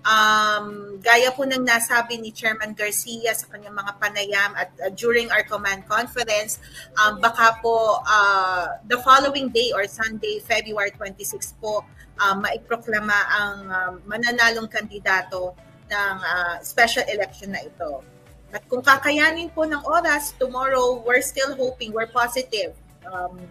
um, 0.07 0.97
gaya 1.03 1.35
po 1.35 1.43
ng 1.43 1.67
nasabi 1.67 2.17
ni 2.23 2.31
Chairman 2.31 2.73
Garcia 2.73 3.35
sa 3.35 3.51
kanyang 3.51 3.75
mga 3.75 3.93
panayam 3.99 4.51
at 4.55 4.71
uh, 4.79 4.91
during 4.95 5.27
our 5.35 5.43
command 5.43 5.83
conference, 5.91 6.63
um, 7.03 7.19
baka 7.19 7.59
po 7.59 8.01
uh, 8.07 8.79
the 8.87 8.97
following 9.03 9.51
day 9.51 9.75
or 9.75 9.85
Sunday, 9.91 10.39
February 10.47 10.95
26 10.95 11.59
po, 11.59 11.83
uh, 12.23 12.35
maiproklama 12.39 13.19
ang 13.35 13.57
uh, 13.67 13.93
mananalong 14.07 14.71
kandidato 14.71 15.59
ng 15.91 16.17
uh, 16.23 16.57
special 16.63 17.03
election 17.11 17.53
na 17.53 17.67
ito. 17.67 18.01
At 18.55 18.63
kung 18.71 18.81
kakayanin 18.81 19.51
po 19.51 19.67
ng 19.67 19.83
oras, 19.83 20.33
tomorrow, 20.39 21.03
we're 21.03 21.23
still 21.23 21.59
hoping, 21.59 21.91
we're 21.91 22.09
positive 22.09 22.79
um, 23.03 23.43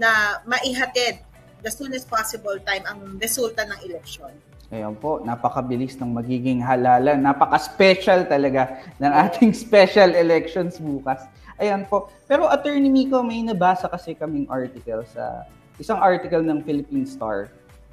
na 0.00 0.40
maihatid 0.48 1.20
the 1.60 1.70
soonest 1.70 2.08
possible 2.08 2.56
time 2.64 2.86
ang 2.88 3.20
resulta 3.20 3.66
ng 3.68 3.78
election. 3.92 4.32
Ayan 4.68 4.92
po, 5.00 5.24
napakabilis 5.24 5.96
ng 5.96 6.12
magiging 6.12 6.60
halalan. 6.60 7.24
Napaka-special 7.24 8.28
talaga 8.28 8.84
ng 9.00 9.08
ating 9.08 9.56
special 9.64 10.12
elections 10.12 10.76
bukas. 10.76 11.24
Ayan 11.56 11.88
po. 11.88 12.12
Pero 12.28 12.44
Attorney 12.52 12.92
Miko, 12.92 13.24
may 13.24 13.40
nabasa 13.40 13.88
kasi 13.88 14.12
kaming 14.12 14.44
article 14.52 15.08
sa 15.08 15.48
isang 15.80 15.96
article 15.96 16.44
ng 16.44 16.60
Philippine 16.68 17.08
Star 17.08 17.48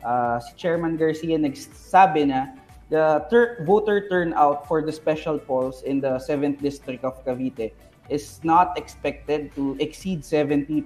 uh, 0.05 0.37
si 0.43 0.51
Chairman 0.55 0.95
Garcia 0.95 1.39
nagsabi 1.39 2.29
na 2.29 2.53
the 2.93 3.25
ter- 3.31 3.65
voter 3.65 4.05
turnout 4.11 4.67
for 4.69 4.85
the 4.85 4.93
special 4.93 5.41
polls 5.41 5.81
in 5.87 5.97
the 6.03 6.21
7th 6.21 6.61
district 6.61 7.01
of 7.01 7.17
Cavite 7.25 7.73
is 8.11 8.37
not 8.45 8.77
expected 8.77 9.49
to 9.57 9.73
exceed 9.81 10.21
70%. 10.21 10.85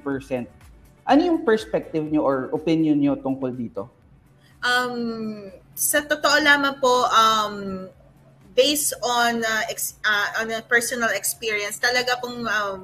Ano 1.09 1.19
yung 1.19 1.43
perspective 1.43 2.07
nyo 2.07 2.23
or 2.23 2.53
opinion 2.55 3.03
nyo 3.03 3.19
tungkol 3.19 3.51
dito? 3.51 3.91
Um, 4.63 5.51
sa 5.79 6.03
totoo 6.03 6.43
lamang 6.43 6.75
po, 6.83 7.07
um, 7.07 7.87
based 8.51 8.91
on 8.99 9.39
uh, 9.39 9.63
ex, 9.71 9.95
uh, 10.03 10.43
on 10.43 10.51
a 10.51 10.59
personal 10.67 11.07
experience, 11.15 11.79
talaga 11.79 12.19
pong 12.19 12.43
um, 12.43 12.83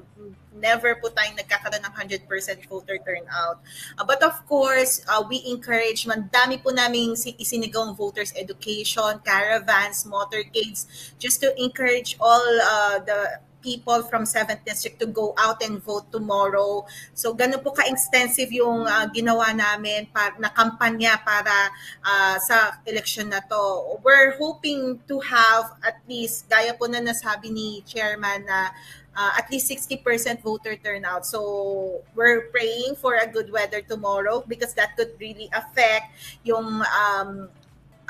never 0.55 0.95
po 1.03 1.11
tayong 1.11 1.35
nagkakaroon 1.35 1.83
ng 1.83 2.23
100% 2.23 2.63
voter 2.71 2.95
turnout. 3.03 3.59
Uh, 3.99 4.05
but 4.07 4.23
of 4.23 4.39
course, 4.47 5.03
uh, 5.11 5.19
we 5.27 5.43
encourage, 5.43 6.07
man, 6.07 6.31
dami 6.31 6.55
po 6.55 6.71
namin 6.71 7.19
isinigawang 7.19 7.99
voters 7.99 8.31
education, 8.39 9.19
caravans, 9.27 10.07
motorcades, 10.07 10.87
just 11.19 11.43
to 11.43 11.51
encourage 11.59 12.15
all 12.23 12.47
uh, 12.63 13.03
the 13.03 13.43
people 13.65 14.05
from 14.05 14.29
7th 14.29 14.61
District 14.61 15.01
to 15.01 15.09
go 15.09 15.33
out 15.41 15.65
and 15.65 15.81
vote 15.81 16.05
tomorrow. 16.13 16.85
So 17.17 17.33
ganun 17.33 17.65
po 17.65 17.73
ka-extensive 17.73 18.53
yung 18.53 18.85
uh, 18.85 19.09
ginawa 19.09 19.49
namin 19.57 20.05
para, 20.13 20.37
na 20.37 20.53
kampanya 20.53 21.17
para 21.25 21.73
uh, 22.05 22.37
sa 22.37 22.77
election 22.85 23.33
na 23.33 23.41
to. 23.41 23.97
We're 24.05 24.37
hoping 24.37 25.01
to 25.09 25.17
have 25.25 25.73
at 25.81 25.97
least, 26.05 26.45
gaya 26.45 26.77
po 26.77 26.85
na 26.85 27.01
nasabi 27.01 27.49
ni 27.49 27.81
Chairman 27.89 28.45
na 28.45 28.69
uh, 29.17 29.31
at 29.33 29.49
least 29.49 29.65
60% 29.73 30.05
voter 30.45 30.77
turnout. 30.77 31.25
So 31.25 32.05
we're 32.13 32.53
praying 32.53 33.01
for 33.01 33.17
a 33.17 33.25
good 33.25 33.49
weather 33.49 33.81
tomorrow 33.81 34.45
because 34.45 34.77
that 34.77 34.93
could 34.93 35.17
really 35.17 35.49
affect 35.49 36.13
yung 36.45 36.85
um, 36.85 37.49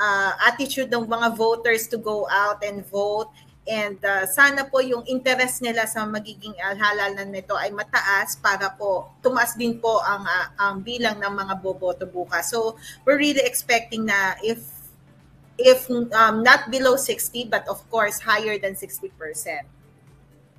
uh, 0.00 0.32
attitude 0.46 0.92
ng 0.92 1.06
mga 1.06 1.36
voters 1.36 1.86
to 1.88 1.96
go 1.96 2.28
out 2.28 2.62
and 2.64 2.84
vote 2.86 3.30
And 3.66 3.98
uh, 3.98 4.30
sana 4.30 4.62
po 4.70 4.78
yung 4.78 5.02
interest 5.10 5.58
nila 5.58 5.90
sa 5.90 6.06
magiging 6.06 6.54
halalan 6.54 7.34
nito 7.34 7.58
ay 7.58 7.74
mataas 7.74 8.38
para 8.38 8.70
po 8.70 9.10
tumaas 9.18 9.58
din 9.58 9.82
po 9.82 9.98
ang, 10.06 10.22
uh, 10.22 10.46
ang 10.54 10.74
bilang 10.86 11.18
ng 11.18 11.34
mga 11.34 11.54
boboto 11.58 12.06
bukas. 12.06 12.54
So 12.54 12.78
we're 13.02 13.18
really 13.18 13.42
expecting 13.42 14.06
na 14.06 14.38
if 14.38 14.62
if 15.58 15.90
um, 15.90 16.46
not 16.46 16.70
below 16.70 16.94
60 16.94 17.50
but 17.50 17.66
of 17.66 17.82
course 17.90 18.22
higher 18.22 18.54
than 18.54 18.78
60%. 18.78 19.10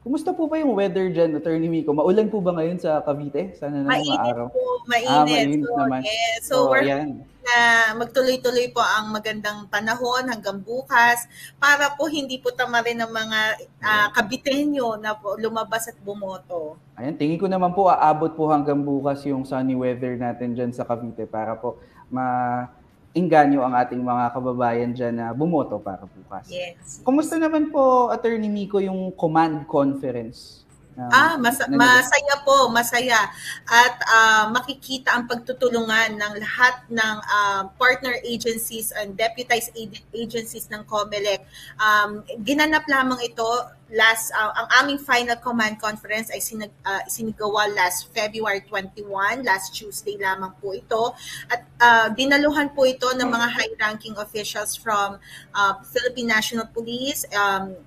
Kumusta 0.08 0.32
po 0.32 0.48
ba 0.48 0.56
yung 0.56 0.72
weather 0.72 1.12
dyan, 1.12 1.36
Attorney 1.36 1.68
Miko? 1.68 1.92
Maulan 1.92 2.32
po 2.32 2.40
ba 2.40 2.56
ngayon 2.56 2.80
sa 2.80 3.04
Cavite? 3.04 3.52
Sana 3.60 3.84
naman 3.84 4.00
mainit 4.00 4.16
maaraw. 4.16 4.48
po, 4.48 4.64
mainit. 4.88 5.12
Ah, 5.12 5.28
mainit 5.28 5.60
so, 5.60 5.76
naman. 5.76 6.00
Yeah. 6.00 6.36
So, 6.40 6.56
oh, 6.56 6.72
we're 6.72 6.88
yan. 6.88 7.28
na 7.44 7.56
magtuloy-tuloy 8.00 8.72
po 8.72 8.80
ang 8.80 9.12
magandang 9.12 9.68
panahon 9.68 10.32
hanggang 10.32 10.64
bukas 10.64 11.28
para 11.60 11.92
po 12.00 12.08
hindi 12.08 12.40
po 12.40 12.56
tama 12.56 12.80
rin 12.88 13.04
ng 13.04 13.12
mga 13.12 13.40
uh, 13.84 14.08
kabitenyo 14.16 14.96
na 14.96 15.12
po 15.12 15.36
lumabas 15.36 15.92
at 15.92 16.00
bumoto. 16.00 16.80
Ayan, 16.96 17.20
tingin 17.20 17.36
ko 17.36 17.52
naman 17.52 17.76
po 17.76 17.92
aabot 17.92 18.32
po 18.32 18.48
hanggang 18.48 18.80
bukas 18.80 19.28
yung 19.28 19.44
sunny 19.44 19.76
weather 19.76 20.16
natin 20.16 20.56
dyan 20.56 20.72
sa 20.72 20.88
Cavite 20.88 21.28
para 21.28 21.60
po 21.60 21.84
ma 22.08 22.64
inganyo 23.18 23.66
ang 23.66 23.74
ating 23.74 24.00
mga 24.00 24.30
kababayan 24.30 24.94
dyan 24.94 25.18
na 25.18 25.34
bumoto 25.34 25.82
para 25.82 26.06
bukas. 26.06 26.46
Yes. 26.54 27.02
Kumusta 27.02 27.42
naman 27.42 27.74
po, 27.74 28.14
Attorney 28.14 28.48
Miko, 28.48 28.78
yung 28.78 29.10
command 29.18 29.66
conference? 29.66 30.67
Um, 30.98 31.14
ah, 31.14 31.38
mas- 31.38 31.62
masaya 31.70 32.36
po, 32.42 32.74
masaya. 32.74 33.30
At 33.70 33.96
uh, 34.02 34.46
makikita 34.50 35.14
ang 35.14 35.30
pagtutulungan 35.30 36.18
ng 36.18 36.34
lahat 36.42 36.82
ng 36.90 37.16
uh, 37.22 37.62
partner 37.78 38.18
agencies 38.26 38.90
and 38.90 39.14
deputized 39.14 39.78
agencies 40.10 40.66
ng 40.74 40.82
COMELEC. 40.90 41.46
Um, 41.78 42.26
ginanap 42.42 42.90
lamang 42.90 43.22
ito 43.22 43.46
last 43.94 44.36
uh, 44.36 44.52
ang 44.52 44.68
aming 44.84 45.00
final 45.00 45.40
command 45.40 45.80
conference 45.80 46.28
ay 46.34 46.44
sinag, 46.44 46.74
uh, 46.84 47.04
sinigawa 47.08 47.72
last 47.72 48.12
February 48.12 48.60
21, 48.68 49.48
last 49.48 49.72
Tuesday 49.72 50.20
lamang 50.20 50.52
po 50.60 50.76
ito. 50.76 51.16
At 51.48 51.62
uh, 51.80 52.08
dinaluhan 52.12 52.76
po 52.76 52.84
ito 52.84 53.08
ng 53.16 53.30
mga 53.30 53.48
high-ranking 53.54 54.20
officials 54.20 54.76
from 54.76 55.22
uh, 55.56 55.74
Philippine 55.88 56.28
National 56.28 56.68
Police, 56.68 57.24
um, 57.32 57.78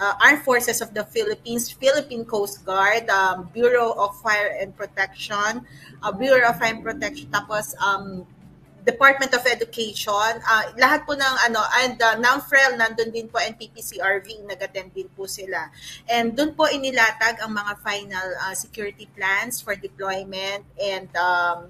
uh, 0.00 0.14
Armed 0.24 0.42
Forces 0.42 0.80
of 0.80 0.94
the 0.96 1.04
Philippines, 1.04 1.70
Philippine 1.70 2.24
Coast 2.24 2.64
Guard, 2.64 3.08
um, 3.12 3.48
Bureau 3.52 3.92
of 3.92 4.16
Fire 4.20 4.56
and 4.58 4.74
Protection, 4.74 5.62
uh, 6.02 6.12
Bureau 6.12 6.48
of 6.48 6.58
Fire 6.58 6.74
and 6.74 6.82
Protection, 6.82 7.28
tapos 7.28 7.76
um, 7.78 8.26
Department 8.80 9.28
of 9.36 9.44
Education, 9.44 10.40
uh, 10.40 10.64
lahat 10.80 11.04
po 11.04 11.12
ng 11.12 11.34
ano, 11.44 11.60
and 11.84 12.00
uh, 12.00 12.16
NAMFREL, 12.16 12.80
nandun 12.80 13.12
din 13.12 13.28
po, 13.28 13.36
NPPCRV, 13.36 14.48
nag-attend 14.48 14.96
din 14.96 15.06
po 15.12 15.28
sila. 15.28 15.68
And 16.08 16.32
doon 16.32 16.56
po 16.56 16.64
inilatag 16.64 17.44
ang 17.44 17.52
mga 17.52 17.76
final 17.84 18.26
uh, 18.40 18.56
security 18.56 19.04
plans 19.12 19.60
for 19.60 19.76
deployment 19.76 20.64
and 20.80 21.12
um, 21.12 21.68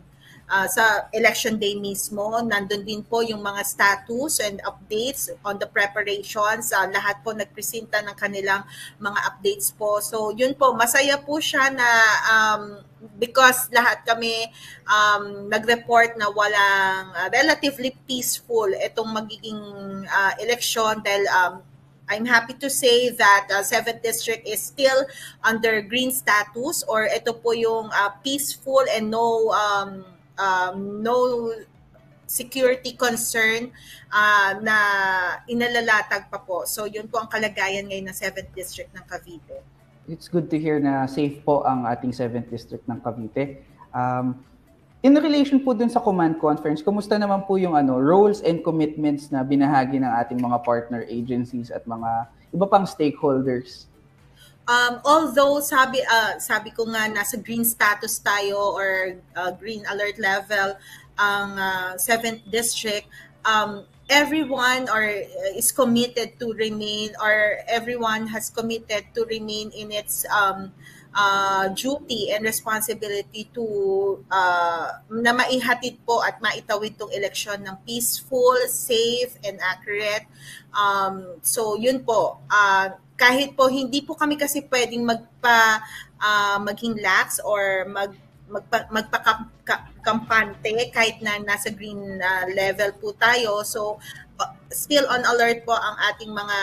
uh, 0.50 0.66
sa 0.66 1.06
election 1.14 1.56
day 1.56 1.78
mismo. 1.78 2.42
Nandun 2.42 2.82
din 2.82 3.06
po 3.06 3.22
yung 3.22 3.40
mga 3.40 3.62
status 3.62 4.42
and 4.42 4.58
updates 4.66 5.30
on 5.46 5.56
the 5.62 5.68
preparations. 5.70 6.74
Uh, 6.74 6.90
lahat 6.90 7.22
po 7.22 7.30
nagpresenta 7.30 8.02
ng 8.02 8.16
kanilang 8.18 8.66
mga 8.98 9.18
updates 9.30 9.70
po. 9.70 10.02
So 10.02 10.34
yun 10.34 10.58
po, 10.58 10.74
masaya 10.74 11.16
po 11.22 11.38
siya 11.38 11.70
na 11.70 11.88
um, 12.26 12.62
because 13.16 13.70
lahat 13.72 14.04
kami 14.04 14.50
um, 14.84 15.48
nag-report 15.48 16.18
na 16.18 16.28
walang 16.28 17.14
uh, 17.14 17.28
relatively 17.32 17.96
peaceful 18.04 18.68
itong 18.76 19.08
magiging 19.14 19.62
uh, 20.10 20.34
election 20.42 21.00
dahil 21.00 21.24
um, 21.32 21.54
I'm 22.10 22.26
happy 22.26 22.58
to 22.58 22.68
say 22.68 23.14
that 23.14 23.46
uh, 23.54 23.62
7th 23.62 24.02
District 24.02 24.42
is 24.42 24.58
still 24.58 25.06
under 25.46 25.78
green 25.78 26.10
status 26.10 26.82
or 26.90 27.06
ito 27.06 27.30
po 27.38 27.54
yung 27.54 27.86
uh, 27.94 28.10
peaceful 28.26 28.82
and 28.90 29.14
no 29.14 29.54
um, 29.54 30.02
um, 30.40 31.04
no 31.04 31.52
security 32.30 32.94
concern 32.94 33.74
uh, 34.14 34.54
na 34.62 34.76
inalalatag 35.50 36.30
pa 36.30 36.38
po. 36.38 36.62
So 36.62 36.86
yun 36.86 37.10
po 37.10 37.18
ang 37.18 37.26
kalagayan 37.26 37.90
ngayon 37.90 38.06
ng 38.08 38.16
7th 38.16 38.50
District 38.54 38.90
ng 38.94 39.02
Cavite. 39.02 39.58
It's 40.06 40.30
good 40.30 40.46
to 40.54 40.56
hear 40.58 40.78
na 40.78 41.10
safe 41.10 41.42
po 41.42 41.66
ang 41.66 41.90
ating 41.90 42.14
7th 42.14 42.46
District 42.46 42.86
ng 42.86 43.02
Cavite. 43.02 43.66
Um, 43.90 44.38
in 45.02 45.18
relation 45.18 45.58
po 45.58 45.74
dun 45.74 45.90
sa 45.90 45.98
command 45.98 46.38
conference, 46.38 46.86
kumusta 46.86 47.18
naman 47.18 47.50
po 47.50 47.58
yung 47.58 47.74
ano 47.74 47.98
roles 47.98 48.46
and 48.46 48.62
commitments 48.62 49.34
na 49.34 49.42
binahagi 49.42 49.98
ng 49.98 50.12
ating 50.22 50.38
mga 50.38 50.62
partner 50.62 51.02
agencies 51.10 51.74
at 51.74 51.82
mga 51.82 52.30
iba 52.54 52.66
pang 52.70 52.86
stakeholders? 52.86 53.89
Um, 54.68 55.00
although 55.04 55.58
sabi 55.60 55.98
uh, 56.04 56.38
sabi 56.38 56.70
ko 56.70 56.86
nga 56.86 57.10
nasa 57.10 57.40
green 57.40 57.64
status 57.64 58.20
tayo 58.22 58.76
or 58.76 59.18
uh, 59.34 59.50
green 59.58 59.82
alert 59.90 60.20
level 60.20 60.78
ang 61.18 61.58
uh, 61.58 61.92
7th 61.98 62.44
district 62.48 63.10
um, 63.44 63.82
everyone 64.10 64.86
or 64.90 65.02
uh, 65.02 65.58
is 65.58 65.72
committed 65.72 66.38
to 66.38 66.52
remain 66.54 67.10
or 67.22 67.62
everyone 67.66 68.26
has 68.26 68.50
committed 68.50 69.06
to 69.14 69.26
remain 69.26 69.70
in 69.74 69.90
its 69.90 70.26
um, 70.30 70.70
uh, 70.70 70.99
duty 71.74 72.30
and 72.30 72.46
responsibility 72.46 73.50
to 73.50 73.66
uh, 74.30 75.02
na 75.10 75.34
maihatid 75.34 75.98
po 76.06 76.22
at 76.22 76.38
maitawid 76.38 76.94
tong 76.94 77.10
eleksyon 77.10 77.58
ng 77.66 77.74
peaceful, 77.82 78.54
safe, 78.70 79.34
and 79.42 79.58
accurate. 79.58 80.30
Um, 80.70 81.42
so 81.42 81.74
yun 81.74 82.06
po, 82.06 82.38
uh, 82.46 82.94
kahit 83.18 83.58
po 83.58 83.68
hindi 83.68 84.00
po 84.00 84.16
kami 84.16 84.40
kasi 84.40 84.64
pwedeng 84.70 85.04
magpa 85.04 85.82
uh, 86.22 86.56
maging 86.62 87.02
lax 87.02 87.42
or 87.42 87.84
mag 87.90 88.14
magpa, 88.50 88.90
magpakampante 88.90 90.90
kahit 90.90 91.22
na 91.22 91.38
nasa 91.38 91.70
green 91.70 92.18
uh, 92.18 92.44
level 92.50 92.90
po 92.98 93.14
tayo. 93.14 93.62
So 93.62 94.02
uh, 94.42 94.50
still 94.74 95.06
on 95.06 95.22
alert 95.22 95.62
po 95.62 95.76
ang 95.76 95.96
ating 96.10 96.34
mga 96.34 96.58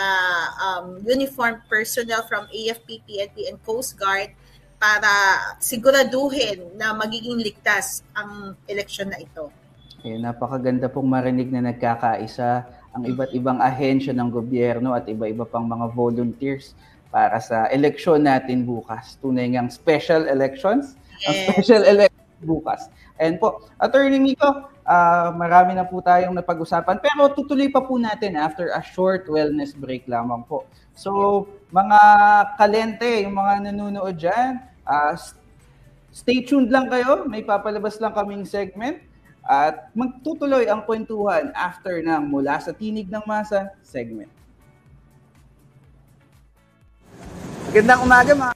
um, 0.60 0.86
uniformed 1.06 1.64
personnel 1.70 2.26
from 2.28 2.44
AFP, 2.52 3.00
PNP, 3.08 3.48
and 3.48 3.56
Coast 3.64 3.96
Guard 3.96 4.36
para 4.78 5.10
siguraduhin 5.58 6.78
na 6.78 6.94
magiging 6.94 7.38
ligtas 7.42 8.06
ang 8.14 8.54
eleksyon 8.70 9.10
na 9.10 9.18
ito. 9.18 9.50
Eh, 10.06 10.14
napakaganda 10.14 10.86
pong 10.86 11.10
marinig 11.10 11.50
na 11.50 11.74
nagkakaisa 11.74 12.62
ang 12.94 13.02
iba't 13.02 13.34
ibang 13.34 13.58
ahensya 13.58 14.14
ng 14.14 14.30
gobyerno 14.30 14.94
at 14.94 15.10
iba-iba 15.10 15.42
pang 15.42 15.66
mga 15.66 15.90
volunteers 15.92 16.78
para 17.10 17.42
sa 17.42 17.66
eleksyon 17.74 18.22
natin 18.22 18.62
bukas. 18.62 19.18
Tunay 19.18 19.50
ngang 19.58 19.68
special 19.74 20.30
elections, 20.30 20.94
yes. 21.20 21.26
ang 21.26 21.36
special 21.50 21.82
election 21.82 22.26
bukas. 22.46 22.86
And 23.18 23.42
po, 23.42 23.66
Attorney 23.82 24.22
Nico, 24.22 24.70
uh, 24.86 25.28
marami 25.34 25.74
na 25.74 25.82
po 25.82 25.98
tayong 25.98 26.32
napag-usapan 26.32 27.02
pero 27.02 27.34
tutuloy 27.34 27.66
pa 27.66 27.82
po 27.82 27.98
natin 27.98 28.38
after 28.38 28.70
a 28.70 28.80
short 28.80 29.26
wellness 29.26 29.74
break 29.74 30.06
lamang 30.06 30.46
po. 30.46 30.62
So, 30.98 31.46
mga 31.70 32.00
kalente, 32.58 33.22
yung 33.22 33.38
mga 33.38 33.70
nanonood 33.70 34.18
dyan, 34.18 34.58
uh, 34.82 35.14
stay 36.10 36.42
tuned 36.42 36.74
lang 36.74 36.90
kayo. 36.90 37.22
May 37.30 37.46
papalabas 37.46 38.02
lang 38.02 38.10
kaming 38.10 38.42
segment 38.42 38.98
at 39.46 39.94
magtutuloy 39.94 40.66
ang 40.66 40.82
kwentuhan 40.82 41.54
after 41.54 42.02
ng 42.02 42.26
mula 42.26 42.58
sa 42.58 42.74
Tinig 42.74 43.06
ng 43.06 43.22
Masa 43.30 43.78
segment. 43.86 44.26
Magandang 47.70 48.02
umaga 48.02 48.32
mga 48.34 48.54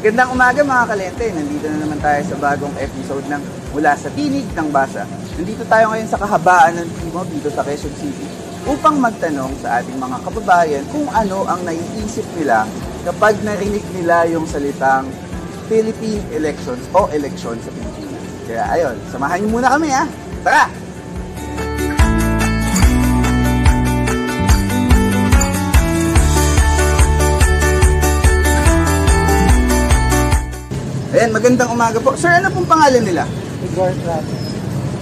Magandang 0.00 0.30
umaga 0.32 0.60
mga 0.64 0.84
kalente. 0.88 1.24
Nandito 1.36 1.66
na 1.68 1.78
naman 1.84 2.00
tayo 2.00 2.20
sa 2.32 2.36
bagong 2.40 2.76
episode 2.80 3.24
ng 3.28 3.63
Mula 3.74 3.98
sa 3.98 4.06
Tinig 4.14 4.46
ng 4.54 4.70
Basa. 4.70 5.02
Nandito 5.34 5.66
tayo 5.66 5.90
ngayon 5.90 6.06
sa 6.06 6.14
kahabaan 6.14 6.78
ng 6.78 6.88
Timog 6.94 7.26
dito 7.26 7.50
sa 7.50 7.66
Quezon 7.66 7.90
City 7.98 8.22
upang 8.70 9.02
magtanong 9.02 9.50
sa 9.58 9.82
ating 9.82 9.98
mga 9.98 10.22
kababayan 10.22 10.86
kung 10.94 11.10
ano 11.10 11.42
ang 11.50 11.58
naiisip 11.66 12.22
nila 12.38 12.70
kapag 13.02 13.34
narinig 13.42 13.82
nila 13.90 14.30
yung 14.30 14.46
salitang 14.46 15.10
Philippine 15.66 16.22
elections 16.30 16.86
o 16.94 17.10
election 17.10 17.58
sa 17.58 17.74
Pilipinas. 17.74 18.22
Kaya 18.46 18.62
ayun, 18.78 18.96
samahan 19.10 19.42
niyo 19.42 19.50
muna 19.50 19.68
kami 19.74 19.90
ha. 19.90 20.06
Tara! 20.46 20.64
Ayan, 31.10 31.30
magandang 31.34 31.70
umaga 31.74 31.98
po. 31.98 32.14
Sir, 32.14 32.38
ano 32.38 32.54
pong 32.54 32.70
pangalan 32.70 33.02
nila? 33.02 33.26
Igor 33.64 33.92
Prato. 34.04 34.34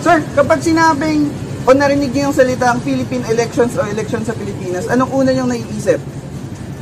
Sir, 0.02 0.18
kapag 0.34 0.62
sinabing 0.62 1.30
o 1.62 1.70
narinig 1.74 2.10
niyo 2.10 2.30
yung 2.30 2.36
salitang 2.36 2.82
Philippine 2.82 3.22
elections 3.30 3.74
o 3.78 3.86
election 3.86 4.22
sa 4.26 4.34
Pilipinas, 4.34 4.90
anong 4.90 5.10
una 5.10 5.30
niyong 5.30 5.50
naiisip? 5.50 6.02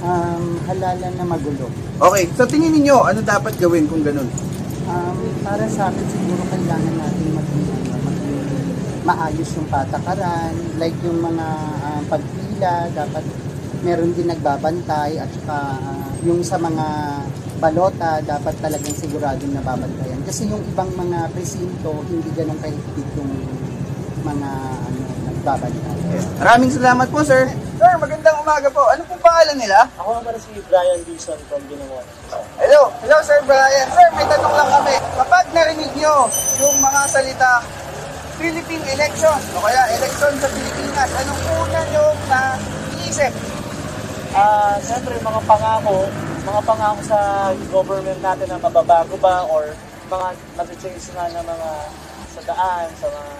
um, 0.04 0.44
halalan 0.66 1.12
na 1.16 1.24
magulo. 1.24 1.68
Okay, 2.00 2.24
sa 2.34 2.44
so 2.44 2.50
tingin 2.50 2.72
niyo 2.72 3.04
ano 3.04 3.20
dapat 3.20 3.56
gawin 3.60 3.86
kung 3.86 4.00
ganun? 4.04 4.28
Um, 4.90 5.18
para 5.46 5.64
sa 5.70 5.92
akin, 5.92 6.06
siguro 6.08 6.42
kailangan 6.50 6.94
natin 6.98 7.28
maging, 7.36 7.68
maayos 9.06 9.50
yung 9.56 9.68
patakaran, 9.70 10.54
like 10.82 10.96
yung 11.06 11.22
mga 11.22 11.46
uh, 11.78 12.00
pagpila, 12.10 12.74
dapat 12.92 13.24
meron 13.80 14.12
din 14.12 14.28
nagbabantay, 14.28 15.20
at 15.20 15.30
saka 15.30 15.78
uh, 15.78 16.10
yung 16.26 16.42
sa 16.42 16.58
mga 16.58 16.86
balota, 17.62 18.18
dapat 18.24 18.54
talagang 18.58 18.96
siguradong 18.96 19.52
nababantayan. 19.54 20.09
Kasi 20.30 20.46
yung 20.46 20.62
ibang 20.62 20.86
mga 20.94 21.26
presinto, 21.34 21.90
hindi 22.06 22.30
ganun 22.38 22.54
kahigpit 22.62 23.08
yung 23.18 23.34
mga 24.22 24.50
ano, 24.62 25.00
nagbabantay. 25.26 25.98
Yeah. 26.06 26.22
Maraming 26.38 26.70
salamat 26.70 27.10
po, 27.10 27.18
sir. 27.26 27.50
Sir, 27.50 27.98
magandang 27.98 28.38
umaga 28.38 28.70
po. 28.70 28.78
Ano 28.94 29.02
pong 29.10 29.18
pangalan 29.26 29.58
nila? 29.58 29.90
Ako 29.98 30.22
naman 30.22 30.38
si 30.38 30.54
Brian 30.70 31.02
Dizon 31.02 31.34
from 31.50 31.58
Ginawa. 31.66 32.06
Hello. 32.62 32.94
Hello, 33.02 33.18
Sir 33.26 33.42
Brian. 33.42 33.90
Sir, 33.90 34.06
may 34.14 34.22
tanong 34.30 34.54
lang 34.54 34.70
kami. 34.70 34.94
Kapag 35.18 35.44
narinig 35.50 35.92
nyo 35.98 36.30
yung 36.62 36.78
mga 36.78 37.00
salita 37.10 37.66
Philippine 38.38 38.86
election 38.86 39.34
o 39.58 39.66
kaya 39.66 39.82
election 39.98 40.30
sa 40.38 40.46
Pilipinas, 40.46 41.10
anong 41.10 41.42
una 41.58 41.80
nyo 41.90 42.06
na 42.30 42.40
iisip? 43.02 43.34
Ah, 44.30 44.38
uh, 44.38 44.74
siyempre 44.78 45.18
mga 45.18 45.42
pangako, 45.42 46.06
mga 46.46 46.60
pangako 46.62 47.00
sa 47.02 47.18
government 47.74 48.22
natin 48.22 48.46
na 48.46 48.62
mababago 48.62 49.18
ba 49.18 49.42
or 49.50 49.74
mga 50.10 50.28
nag-change 50.58 51.06
na 51.14 51.30
ng 51.30 51.46
mga 51.46 51.70
sa 52.30 52.40
daan, 52.50 52.88
sa 52.98 53.06
mga 53.06 53.34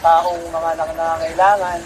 taong 0.00 0.42
mga 0.48 0.70
nangangailangan 0.80 1.80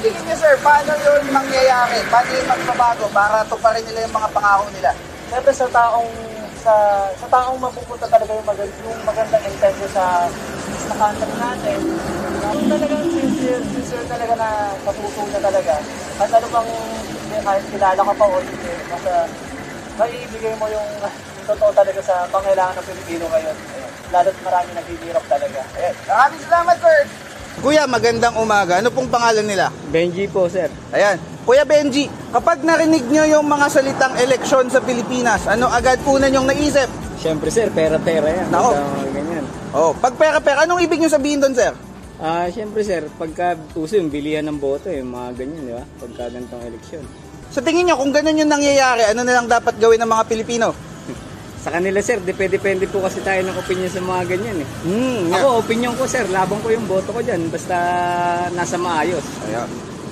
Tingin 0.00 0.22
niyo 0.28 0.36
sir, 0.36 0.54
paano 0.60 0.92
yun 0.92 1.24
mangyayari? 1.32 2.04
Paano 2.12 2.28
yun 2.32 2.46
magbabago 2.48 3.06
para 3.16 3.40
tuparin 3.48 3.84
nila 3.88 4.04
yung 4.04 4.16
mga 4.16 4.32
pangako 4.32 4.66
nila? 4.76 4.92
Siyempre 5.32 5.52
sa 5.56 5.66
taong 5.72 6.10
sa 6.60 6.74
sa 7.16 7.26
taong 7.32 7.56
mapupunta 7.56 8.04
talaga 8.04 8.32
yung, 8.36 8.44
magand 8.44 8.72
yung 8.84 9.00
magandang 9.08 9.44
intention 9.48 9.90
sa 9.92 10.28
sa 10.84 10.94
country 11.00 11.32
natin. 11.32 11.78
Kung 12.44 12.68
talagang 12.68 13.04
sincere, 13.08 13.64
sincere 13.72 14.04
talaga 14.04 14.34
na 14.36 14.48
katuto 14.84 15.22
na 15.32 15.40
talaga. 15.48 15.74
At 16.20 16.28
ano 16.28 16.46
bang 16.52 16.70
kahit 17.40 17.64
kilala 17.72 18.02
ka 18.04 18.14
pa 18.20 18.24
o 18.26 18.36
hindi, 18.36 18.72
basta 18.90 19.14
maibigay 19.96 20.54
mo 20.60 20.66
yung, 20.68 20.88
yung 21.00 21.29
totoo 21.46 21.70
talaga 21.72 22.00
sa 22.02 22.14
pangailangan 22.28 22.74
ng 22.80 22.86
Pilipino 22.86 23.24
ngayon. 23.28 23.56
Ayun. 23.56 23.92
Lalo't 24.10 24.38
marami 24.42 24.70
naghihirap 24.74 25.24
talaga. 25.30 25.60
Ayan. 25.78 25.94
Maraming 26.08 26.40
salamat, 26.44 26.76
Kurt! 26.82 27.08
Kuya, 27.60 27.84
magandang 27.84 28.34
umaga. 28.40 28.80
Ano 28.80 28.88
pong 28.88 29.12
pangalan 29.12 29.44
nila? 29.44 29.68
Benji 29.92 30.24
po, 30.30 30.48
sir. 30.48 30.72
Ayan. 30.96 31.20
Kuya 31.44 31.68
Benji, 31.68 32.08
kapag 32.32 32.64
narinig 32.64 33.04
nyo 33.10 33.24
yung 33.26 33.46
mga 33.48 33.66
salitang 33.68 34.14
eleksyon 34.16 34.72
sa 34.72 34.80
Pilipinas, 34.80 35.44
ano 35.44 35.68
agad 35.68 36.00
una 36.08 36.30
nyong 36.30 36.48
naisip? 36.48 36.88
Siyempre, 37.20 37.52
sir, 37.52 37.68
pera-pera 37.68 38.32
yan. 38.32 38.48
Nako. 38.48 38.72
ganyan. 39.12 39.44
Oh, 39.76 39.92
pag 39.92 40.16
pera-pera, 40.16 40.64
anong 40.64 40.80
ibig 40.80 41.04
nyo 41.04 41.10
sabihin 41.12 41.36
doon, 41.36 41.52
sir? 41.52 41.72
Ah, 42.16 42.48
siyempre, 42.48 42.80
sir, 42.80 43.08
pagka 43.16 43.56
uso 43.76 43.96
yung 43.96 44.08
bilihan 44.12 44.44
ng 44.48 44.56
boto, 44.56 44.88
yung 44.88 45.12
mga 45.12 45.28
ganyan, 45.36 45.62
di 45.68 45.74
ba? 45.76 45.84
Pagka 46.00 46.32
ganitong 46.32 46.64
eleksyon. 46.64 47.04
Sa 47.50 47.60
tingin 47.60 47.88
nyo, 47.88 47.96
kung 48.00 48.12
ganun 48.12 48.40
yung 48.40 48.52
nangyayari, 48.52 49.04
ano 49.10 49.20
na 49.20 49.36
lang 49.36 49.50
dapat 49.50 49.76
gawin 49.76 50.00
ng 50.00 50.10
mga 50.12 50.24
Pilipino? 50.28 50.72
Sa 51.60 51.68
kanila 51.68 52.00
sir, 52.00 52.16
depende-depende 52.24 52.88
po 52.88 53.04
kasi 53.04 53.20
tayo 53.20 53.44
ng 53.44 53.56
opinion 53.60 53.92
sa 53.92 54.00
mga 54.00 54.22
ganyan 54.32 54.64
eh. 54.64 54.68
Mm, 54.88 55.28
Ako, 55.36 55.60
opinion 55.60 55.92
ko 55.92 56.08
sir, 56.08 56.24
labang 56.32 56.56
ko 56.64 56.72
yung 56.72 56.88
boto 56.88 57.12
ko 57.12 57.20
dyan, 57.20 57.52
basta 57.52 57.76
nasa 58.56 58.80
maayos. 58.80 59.24
Ayan. 59.44 59.68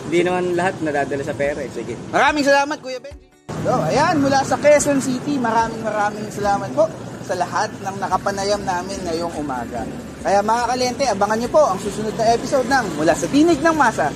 Hindi 0.09 0.21
naman 0.25 0.45
lahat 0.57 0.75
nadadala 0.85 1.25
sa 1.25 1.37
pera 1.37 1.61
eh. 1.65 1.73
Sige. 1.73 1.97
Maraming 2.13 2.45
salamat 2.45 2.77
Kuya 2.81 3.01
Benji. 3.01 3.29
So, 3.65 3.75
ayan, 3.75 4.23
mula 4.23 4.45
sa 4.45 4.57
Quezon 4.61 5.01
City, 5.03 5.41
maraming 5.41 5.83
maraming 5.83 6.29
salamat 6.31 6.71
po 6.77 6.89
sa 7.27 7.35
lahat 7.37 7.69
ng 7.85 7.97
nakapanayam 8.01 8.63
namin 8.65 8.97
ngayong 9.05 9.35
umaga. 9.37 9.85
Kaya 10.25 10.41
mga 10.41 10.65
kalente, 10.73 11.05
abangan 11.05 11.37
niyo 11.37 11.51
po 11.53 11.63
ang 11.65 11.77
susunod 11.77 12.17
na 12.17 12.33
episode 12.33 12.65
ng 12.65 12.85
Mula 12.97 13.13
sa 13.13 13.29
Tinig 13.29 13.61
ng 13.61 13.77
Masa. 13.77 14.09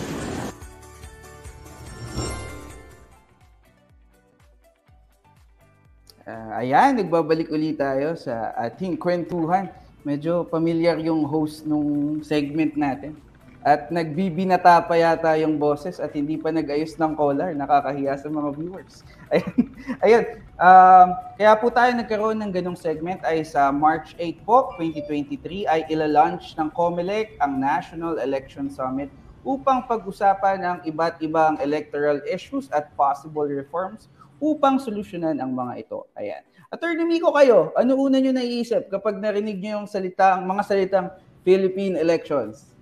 Uh, 6.23 6.63
ayan, 6.63 7.03
nagbabalik 7.03 7.51
ulit 7.51 7.83
tayo 7.83 8.15
sa 8.15 8.55
ating 8.55 8.95
kwentuhan. 8.95 9.67
Medyo 10.07 10.47
familiar 10.47 10.95
yung 11.03 11.27
host 11.27 11.67
nung 11.67 12.23
segment 12.23 12.79
natin. 12.79 13.19
At 13.63 13.91
nagbibinata 13.91 14.87
pa 14.87 14.95
yata 14.99 15.35
yung 15.43 15.59
boses 15.59 15.99
at 15.99 16.15
hindi 16.15 16.39
pa 16.39 16.55
nag-ayos 16.55 16.95
ng 16.95 17.19
collar. 17.19 17.51
Nakakahiya 17.59 18.15
sa 18.23 18.31
mga 18.31 18.55
viewers. 18.55 19.03
Ayun. 19.35 19.55
Ayun. 19.99 20.25
Um, 20.63 21.09
kaya 21.43 21.53
po 21.59 21.67
tayo 21.75 21.91
nagkaroon 21.91 22.39
ng 22.39 22.55
ganong 22.55 22.79
segment 22.79 23.19
ay 23.27 23.43
sa 23.43 23.75
March 23.75 24.15
8 24.15 24.47
po, 24.47 24.79
2023 24.79 25.67
ay 25.67 25.91
ila-launch 25.91 26.55
ng 26.55 26.71
COMELEC 26.71 27.35
ang 27.43 27.59
National 27.59 28.23
Election 28.23 28.71
Summit 28.71 29.11
upang 29.43 29.91
pag-usapan 29.91 30.63
ang 30.63 30.79
iba't 30.87 31.19
ibang 31.19 31.59
electoral 31.59 32.23
issues 32.31 32.71
at 32.71 32.95
possible 32.95 33.47
reforms 33.47 34.07
upang 34.43 34.83
solusyonan 34.83 35.39
ang 35.39 35.55
mga 35.55 35.87
ito. 35.87 36.11
Ayan. 36.19 36.43
Attorney 36.67 37.07
Miko 37.07 37.31
kayo, 37.31 37.71
ano 37.79 37.95
una 37.95 38.19
nyo 38.19 38.35
naiisip 38.35 38.91
kapag 38.91 39.23
narinig 39.23 39.63
nyo 39.63 39.81
yung 39.81 39.89
salita, 39.89 40.35
ang 40.35 40.51
mga 40.51 40.63
salitang 40.67 41.09
Philippine 41.47 41.95
elections? 41.95 42.73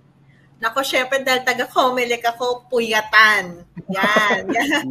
Nako, 0.61 0.85
syempre 0.85 1.25
dahil 1.25 1.41
taga-Comelec 1.41 2.21
ako, 2.21 2.69
puyatan. 2.69 3.65
Yan. 3.89 4.45
yan. 4.55 4.85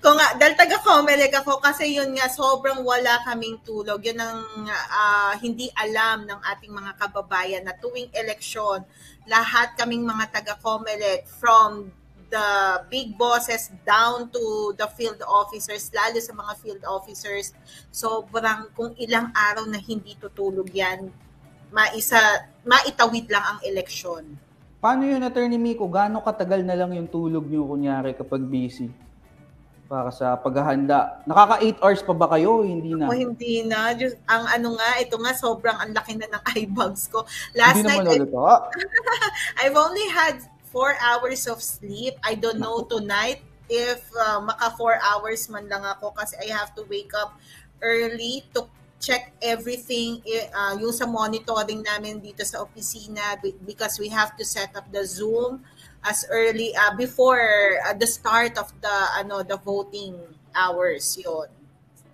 Kung 0.00 0.16
dahil 0.16 0.56
taga-Comelec 0.56 1.44
ako, 1.44 1.60
kasi 1.60 1.92
yun 1.92 2.16
nga, 2.16 2.24
sobrang 2.32 2.80
wala 2.80 3.20
kaming 3.28 3.60
tulog. 3.60 4.00
Yun 4.00 4.16
ang 4.16 4.40
uh, 4.72 5.36
hindi 5.44 5.68
alam 5.76 6.24
ng 6.24 6.40
ating 6.40 6.72
mga 6.72 6.96
kababayan 6.96 7.68
na 7.68 7.76
tuwing 7.76 8.08
eleksyon, 8.16 8.80
lahat 9.28 9.76
kaming 9.76 10.08
mga 10.08 10.32
taga-Comelec 10.40 11.28
from 11.36 11.92
the 12.28 12.48
big 12.92 13.16
bosses 13.16 13.72
down 13.84 14.28
to 14.30 14.72
the 14.76 14.88
field 14.94 15.20
officers, 15.24 15.88
lalo 15.92 16.20
sa 16.20 16.32
mga 16.36 16.52
field 16.60 16.84
officers, 16.84 17.56
sobrang 17.88 18.68
kung 18.76 18.92
ilang 19.00 19.32
araw 19.32 19.64
na 19.64 19.80
hindi 19.80 20.16
tutulog 20.20 20.68
yan, 20.72 21.08
maisa, 21.72 22.48
maitawid 22.64 23.28
lang 23.28 23.44
ang 23.44 23.58
eleksyon. 23.64 24.24
Paano 24.78 25.02
yun, 25.08 25.24
Attorney 25.26 25.58
Miko? 25.58 25.90
Gaano 25.90 26.22
katagal 26.22 26.62
na 26.62 26.78
lang 26.78 26.94
yung 26.94 27.10
tulog 27.10 27.48
nyo, 27.50 27.66
kunyari, 27.66 28.14
kapag 28.14 28.46
busy? 28.46 28.86
Para 29.88 30.12
sa 30.12 30.36
paghahanda. 30.36 31.24
Nakaka 31.24 31.64
8 31.64 31.82
hours 31.82 32.02
pa 32.04 32.14
ba 32.14 32.28
kayo? 32.28 32.60
Hindi 32.60 32.92
na? 32.92 33.08
O, 33.08 33.16
hindi 33.16 33.64
na. 33.64 33.96
Just, 33.96 34.20
ang 34.28 34.44
ano 34.46 34.76
nga, 34.76 35.00
ito 35.00 35.16
nga, 35.16 35.32
sobrang 35.32 35.80
ang 35.80 35.90
laki 35.96 36.14
na 36.14 36.28
ng 36.28 36.42
eye 36.54 36.68
bags 36.68 37.08
ko. 37.08 37.24
Last 37.56 37.80
hindi 37.80 37.90
night, 37.90 38.04
naman 38.04 38.28
I, 39.64 39.66
I've 39.66 39.78
only 39.80 40.06
had 40.12 40.44
4 40.78 40.94
hours 41.02 41.50
of 41.50 41.58
sleep. 41.58 42.14
I 42.22 42.38
don't 42.38 42.62
know 42.62 42.86
tonight 42.86 43.42
if 43.66 43.98
uh, 44.14 44.38
maka 44.38 44.70
4 44.78 45.02
hours 45.02 45.50
man 45.50 45.66
lang 45.66 45.82
ako 45.82 46.14
kasi 46.14 46.38
I 46.38 46.54
have 46.54 46.70
to 46.78 46.86
wake 46.86 47.10
up 47.18 47.34
early 47.82 48.46
to 48.54 48.70
check 49.02 49.34
everything 49.42 50.22
uh, 50.54 50.78
yung 50.78 50.94
sa 50.94 51.06
monitoring 51.10 51.82
namin 51.82 52.22
dito 52.22 52.46
sa 52.46 52.62
opisina 52.62 53.34
because 53.66 53.98
we 53.98 54.06
have 54.06 54.38
to 54.38 54.46
set 54.46 54.70
up 54.78 54.86
the 54.94 55.02
Zoom 55.02 55.66
as 56.06 56.22
early 56.30 56.70
uh, 56.78 56.94
before 56.94 57.82
uh, 57.82 57.94
the 57.98 58.06
start 58.06 58.54
of 58.54 58.70
the 58.78 58.96
ano 59.18 59.42
the 59.42 59.58
voting 59.58 60.14
hours 60.54 61.18
yon. 61.18 61.57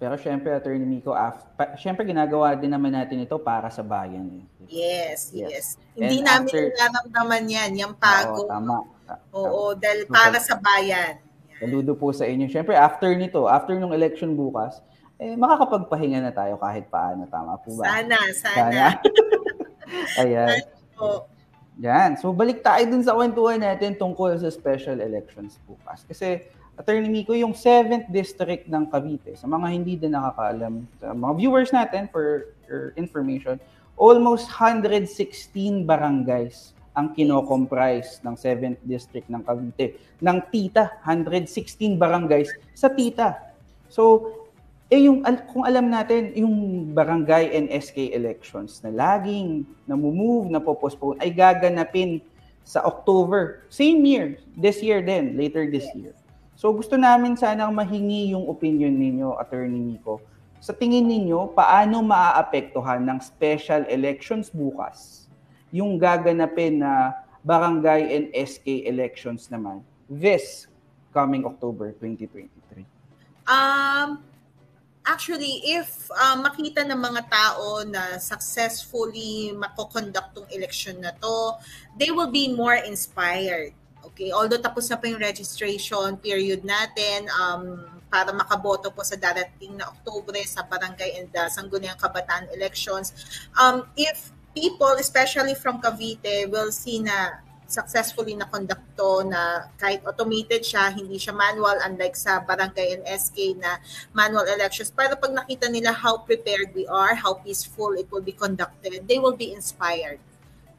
Pero 0.05 0.21
syempre 0.21 0.53
Attorney 0.53 0.85
Miko, 0.85 1.17
af- 1.17 1.49
syempre 1.81 2.05
ginagawa 2.05 2.53
din 2.53 2.69
naman 2.69 2.93
natin 2.93 3.25
ito 3.25 3.41
para 3.41 3.73
sa 3.73 3.81
bayan. 3.81 4.45
Yes, 4.69 5.33
yes. 5.33 5.49
yes. 5.49 5.67
Hindi 5.97 6.21
And 6.21 6.29
namin 6.29 6.53
after... 6.53 6.65
nararamdaman 6.77 7.45
yan, 7.49 7.71
yung 7.73 7.95
pagod. 7.97 8.45
Oo, 8.45 8.53
tama. 8.53 8.85
Oo, 9.33 9.73
dahil 9.73 10.05
para 10.05 10.37
sa 10.45 10.61
bayan. 10.61 11.17
Saludo 11.57 11.97
po 11.97 12.13
sa 12.13 12.29
inyo. 12.29 12.53
Syempre 12.53 12.77
after 12.77 13.17
nito, 13.17 13.49
after 13.49 13.81
nung 13.81 13.97
election 13.97 14.37
bukas, 14.37 14.85
eh, 15.17 15.33
makakapagpahinga 15.41 16.21
na 16.21 16.37
tayo 16.37 16.61
kahit 16.61 16.85
paano. 16.93 17.25
Tama 17.25 17.57
po 17.65 17.73
ba? 17.81 17.89
Sana, 17.89 18.21
sana. 18.37 18.61
sana. 18.61 18.85
Ayan. 20.21 20.69
Po. 21.01 21.33
Yan. 21.81 22.21
So, 22.21 22.37
balik 22.37 22.61
tayo 22.61 22.85
dun 22.93 23.01
sa 23.01 23.17
kwentuhan 23.17 23.57
natin 23.57 23.97
tungkol 23.97 24.37
sa 24.37 24.53
special 24.53 25.01
elections 25.01 25.57
bukas. 25.65 26.05
Kasi, 26.05 26.45
Attorney 26.75 27.07
Miko, 27.07 27.39
yung 27.39 27.55
7th 27.55 28.11
District 28.11 28.67
ng 28.67 28.91
Cavite, 28.91 29.39
sa 29.39 29.47
mga 29.47 29.67
hindi 29.71 29.95
din 29.95 30.11
nakakaalam, 30.11 30.83
sa 30.99 31.15
mga 31.15 31.33
viewers 31.39 31.71
natin 31.71 32.11
for, 32.11 32.51
for 32.67 32.91
information, 32.99 33.63
almost 33.95 34.51
116 34.51 35.07
barangays 35.87 36.75
ang 36.95 37.15
kinocomprise 37.15 38.19
ng 38.27 38.35
7th 38.35 38.83
District 38.83 39.27
ng 39.31 39.43
Cavite. 39.47 39.99
Ng 40.19 40.39
TITA, 40.51 41.03
116 41.07 41.95
barangays 41.95 42.51
sa 42.75 42.91
TITA. 42.91 43.39
So, 43.87 44.35
eh 44.91 45.07
yung 45.07 45.23
kung 45.51 45.67
alam 45.67 45.91
natin 45.91 46.35
yung 46.35 46.91
barangay 46.91 47.55
and 47.55 47.67
SK 47.71 48.15
elections 48.15 48.83
na 48.83 48.91
laging 48.91 49.67
namumove, 49.87 50.51
na 50.51 50.63
postpone 50.63 51.19
ay 51.23 51.31
gaganapin 51.31 52.19
sa 52.67 52.83
October. 52.83 53.63
Same 53.71 54.03
year, 54.03 54.39
this 54.59 54.83
year 54.83 55.03
din, 55.03 55.39
later 55.39 55.71
this 55.71 55.87
year. 55.95 56.15
So 56.55 56.71
gusto 56.71 56.95
namin 56.95 57.35
sanang 57.35 57.75
mahingi 57.75 58.31
yung 58.31 58.47
opinion 58.47 58.95
ninyo, 58.95 59.39
Attorney 59.39 59.83
Miko. 59.83 60.23
Sa 60.63 60.73
tingin 60.73 61.05
ninyo, 61.05 61.53
paano 61.53 62.01
maaapektuhan 62.01 63.05
ng 63.05 63.19
special 63.21 63.85
elections 63.91 64.49
bukas 64.49 65.29
yung 65.75 65.99
gaganapin 65.99 66.81
na 66.81 67.13
barangay 67.45 68.09
and 68.15 68.25
SK 68.33 68.89
elections 68.89 69.51
naman 69.53 69.85
this 70.09 70.71
coming 71.13 71.45
October 71.45 71.93
2023? 72.01 72.87
Um, 73.45 74.25
Actually, 75.05 75.61
if 75.69 76.09
uh, 76.17 76.41
makita 76.41 76.81
ng 76.81 76.97
mga 76.97 77.29
tao 77.29 77.85
na 77.85 78.17
successfully 78.17 79.53
makoconduct 79.53 80.33
tong 80.33 80.49
election 80.49 80.97
na 80.97 81.13
to, 81.21 81.61
they 82.01 82.09
will 82.09 82.33
be 82.33 82.49
more 82.49 82.81
inspired. 82.81 83.77
Okay, 84.15 84.31
although 84.31 84.63
tapos 84.63 84.87
na 84.87 84.95
pa 84.95 85.11
yung 85.11 85.19
registration 85.19 86.15
period 86.23 86.63
natin 86.63 87.27
um, 87.35 87.83
para 88.07 88.31
makaboto 88.31 88.95
po 88.95 89.03
sa 89.03 89.19
darating 89.19 89.75
na 89.75 89.91
Oktubre 89.91 90.39
sa 90.47 90.63
barangay 90.63 91.19
and 91.19 91.35
uh, 91.35 91.51
Sangguniang 91.51 91.99
Kabataan 91.99 92.47
elections. 92.55 93.11
Um, 93.59 93.91
if 93.99 94.31
people, 94.55 94.95
especially 95.03 95.59
from 95.59 95.83
Cavite, 95.83 96.47
will 96.47 96.71
see 96.71 97.03
na 97.03 97.43
successfully 97.67 98.39
na 98.39 98.47
kondukto 98.47 99.27
na 99.27 99.67
kahit 99.83 100.07
automated 100.07 100.63
siya, 100.63 100.95
hindi 100.95 101.19
siya 101.19 101.35
manual 101.35 101.75
unlike 101.83 102.15
sa 102.15 102.39
barangay 102.39 102.95
and 102.95 103.03
SK 103.11 103.59
na 103.59 103.83
manual 104.15 104.47
elections. 104.47 104.95
Pero 104.95 105.19
pag 105.19 105.35
nakita 105.35 105.67
nila 105.67 105.91
how 105.91 106.23
prepared 106.23 106.71
we 106.71 106.87
are, 106.87 107.19
how 107.19 107.35
peaceful 107.43 107.99
it 107.99 108.07
will 108.15 108.23
be 108.23 108.31
conducted, 108.31 109.03
they 109.11 109.19
will 109.19 109.35
be 109.35 109.51
inspired 109.51 110.23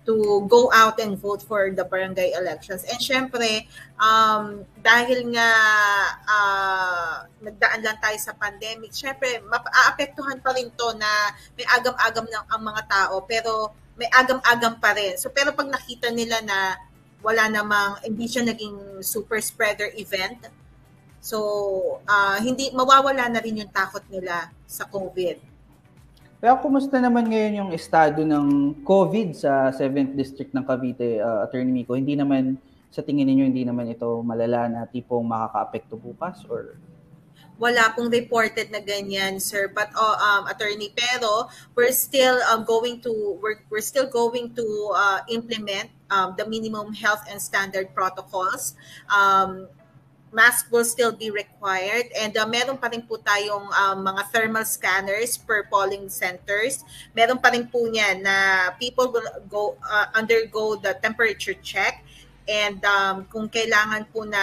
to 0.06 0.46
go 0.46 0.70
out 0.70 1.02
and 1.02 1.18
vote 1.18 1.42
for 1.42 1.74
the 1.74 1.82
barangay 1.82 2.38
elections. 2.38 2.86
And 2.86 3.02
syempre, 3.02 3.66
um, 3.98 4.62
dahil 4.80 5.34
nga 5.34 5.50
uh, 6.30 7.26
nagdaan 7.42 7.82
lang 7.82 7.98
tayo 7.98 8.18
sa 8.22 8.38
pandemic, 8.38 8.94
syempre, 8.94 9.42
maapektuhan 9.50 10.40
pa 10.46 10.54
rin 10.54 10.70
to 10.78 10.88
na 10.94 11.10
may 11.58 11.66
agam-agam 11.66 12.30
ng 12.30 12.46
ang 12.54 12.62
mga 12.62 12.84
tao, 12.86 13.26
pero 13.26 13.74
may 13.98 14.06
agam-agam 14.14 14.78
pa 14.78 14.94
rin. 14.94 15.18
So 15.18 15.34
pero 15.34 15.58
pag 15.58 15.74
nakita 15.74 16.14
nila 16.14 16.40
na 16.46 16.78
wala 17.26 17.50
namang 17.50 18.06
hindi 18.06 18.30
siya 18.30 18.46
naging 18.46 19.02
super 19.02 19.42
spreader 19.42 19.90
event, 19.98 20.46
so 21.18 21.42
uh, 22.06 22.38
hindi 22.38 22.70
mawawala 22.70 23.26
na 23.26 23.42
rin 23.42 23.66
yung 23.66 23.74
takot 23.74 24.06
nila 24.14 24.54
sa 24.70 24.86
COVID. 24.86 25.55
Pero 26.46 26.62
kumusta 26.62 27.02
naman 27.02 27.26
ngayon 27.26 27.58
yung 27.58 27.72
estado 27.74 28.22
ng 28.22 28.78
COVID 28.86 29.34
sa 29.34 29.74
7th 29.74 30.14
District 30.14 30.54
ng 30.54 30.62
Cavite, 30.62 31.18
uh, 31.18 31.42
Attorney 31.42 31.74
Miko? 31.74 31.98
Hindi 31.98 32.14
naman, 32.14 32.62
sa 32.94 33.02
tingin 33.02 33.26
ninyo, 33.26 33.50
hindi 33.50 33.66
naman 33.66 33.90
ito 33.90 34.22
malala 34.22 34.70
na 34.70 34.86
tipong 34.86 35.26
makaka-apekto 35.26 35.98
bukas? 35.98 36.46
Or 36.46 36.78
wala 37.58 37.90
pong 37.98 38.14
reported 38.14 38.70
na 38.70 38.78
ganyan 38.78 39.42
sir 39.42 39.72
but 39.72 39.90
uh, 39.96 40.18
um 40.22 40.44
attorney 40.52 40.92
pero 40.92 41.48
we're 41.72 41.96
still 41.96 42.36
um, 42.52 42.68
going 42.68 43.00
to 43.00 43.40
we're, 43.40 43.64
we're 43.72 43.80
still 43.80 44.06
going 44.12 44.52
to 44.52 44.92
uh, 44.92 45.24
implement 45.32 45.88
um, 46.12 46.36
the 46.36 46.44
minimum 46.44 46.92
health 46.92 47.24
and 47.32 47.40
standard 47.40 47.96
protocols 47.96 48.76
um 49.08 49.72
mask 50.36 50.68
will 50.68 50.84
still 50.84 51.16
be 51.16 51.32
required 51.32 52.12
and 52.12 52.36
uh, 52.36 52.44
meron 52.44 52.76
pa 52.76 52.92
rin 52.92 53.00
po 53.08 53.16
tayong 53.16 53.72
um, 53.72 53.98
mga 54.04 54.22
thermal 54.36 54.68
scanners 54.68 55.40
per 55.40 55.64
polling 55.72 56.12
centers. 56.12 56.84
Meron 57.16 57.40
pa 57.40 57.56
rin 57.56 57.64
po 57.72 57.88
niyan 57.88 58.20
na 58.20 58.36
people 58.76 59.08
will 59.08 59.24
go 59.48 59.80
uh, 59.80 60.12
undergo 60.12 60.76
the 60.76 60.92
temperature 61.00 61.56
check 61.64 62.04
And 62.46 62.78
um, 62.86 63.26
kung 63.26 63.50
kailangan 63.50 64.06
po 64.14 64.22
na 64.22 64.42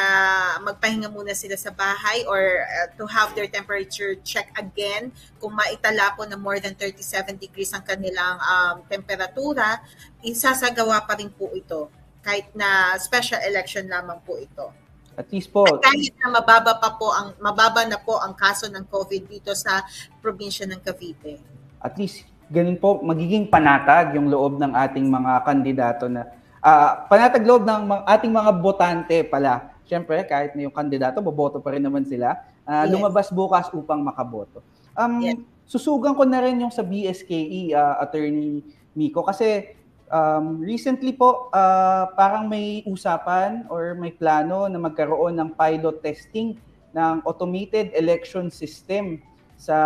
magpahinga 0.58 1.06
muna 1.06 1.38
sila 1.38 1.54
sa 1.54 1.70
bahay 1.70 2.26
or 2.26 2.66
uh, 2.66 2.90
to 2.98 3.06
have 3.06 3.30
their 3.38 3.46
temperature 3.46 4.18
check 4.26 4.50
again, 4.58 5.14
kung 5.38 5.54
maitala 5.54 6.10
po 6.18 6.26
na 6.26 6.34
more 6.34 6.58
than 6.58 6.74
37 6.74 7.38
degrees 7.38 7.70
ang 7.70 7.86
kanilang 7.86 8.42
um, 8.42 8.82
temperatura, 8.90 9.78
isasagawa 10.18 11.06
pa 11.06 11.14
rin 11.14 11.30
po 11.30 11.54
ito 11.54 11.86
kahit 12.26 12.50
na 12.58 12.98
special 12.98 13.38
election 13.46 13.86
lamang 13.86 14.18
po 14.26 14.34
ito. 14.34 14.81
At 15.12 15.28
least 15.28 15.52
po. 15.52 15.68
At 15.68 15.84
kahit 15.84 16.16
na 16.16 16.32
mababa 16.32 16.72
pa 16.80 16.96
po 16.96 17.12
ang 17.12 17.36
mababa 17.36 17.84
na 17.84 18.00
po 18.00 18.16
ang 18.16 18.32
kaso 18.32 18.68
ng 18.72 18.88
COVID 18.88 19.28
dito 19.28 19.52
sa 19.52 19.84
probinsya 20.24 20.64
ng 20.68 20.80
Cavite. 20.80 21.36
At 21.82 22.00
least 22.00 22.24
ganun 22.52 22.76
po 22.76 23.00
magiging 23.00 23.48
panatag 23.48 24.12
yung 24.16 24.28
loob 24.28 24.60
ng 24.60 24.72
ating 24.76 25.08
mga 25.08 25.32
kandidato 25.44 26.04
na 26.08 26.28
uh, 26.60 27.04
panatag 27.08 27.44
loob 27.44 27.64
ng 27.64 28.06
ating 28.08 28.32
mga 28.32 28.50
botante 28.56 29.16
pala. 29.26 29.72
Siyempre, 29.84 30.24
kahit 30.24 30.56
na 30.56 30.64
yung 30.64 30.72
kandidato, 30.72 31.20
boboto 31.20 31.60
pa 31.60 31.74
rin 31.76 31.84
naman 31.84 32.06
sila. 32.08 32.38
Uh, 32.64 32.86
yes. 32.86 32.90
Lumabas 32.94 33.28
bukas 33.28 33.68
upang 33.74 34.00
makaboto. 34.00 34.64
Um, 34.96 35.20
yes. 35.20 35.36
Susugan 35.68 36.16
ko 36.16 36.24
na 36.24 36.40
rin 36.40 36.62
yung 36.62 36.72
sa 36.72 36.80
BSKE, 36.80 37.76
uh, 37.76 38.00
Attorney 38.00 38.64
Miko, 38.96 39.20
kasi 39.20 39.76
um, 40.12 40.60
recently 40.60 41.16
po, 41.16 41.48
uh, 41.50 42.12
parang 42.14 42.46
may 42.46 42.84
usapan 42.84 43.64
or 43.72 43.96
may 43.96 44.12
plano 44.12 44.68
na 44.68 44.78
magkaroon 44.78 45.40
ng 45.40 45.50
pilot 45.56 46.04
testing 46.04 46.60
ng 46.92 47.24
automated 47.24 47.90
election 47.96 48.52
system 48.52 49.18
sa 49.56 49.76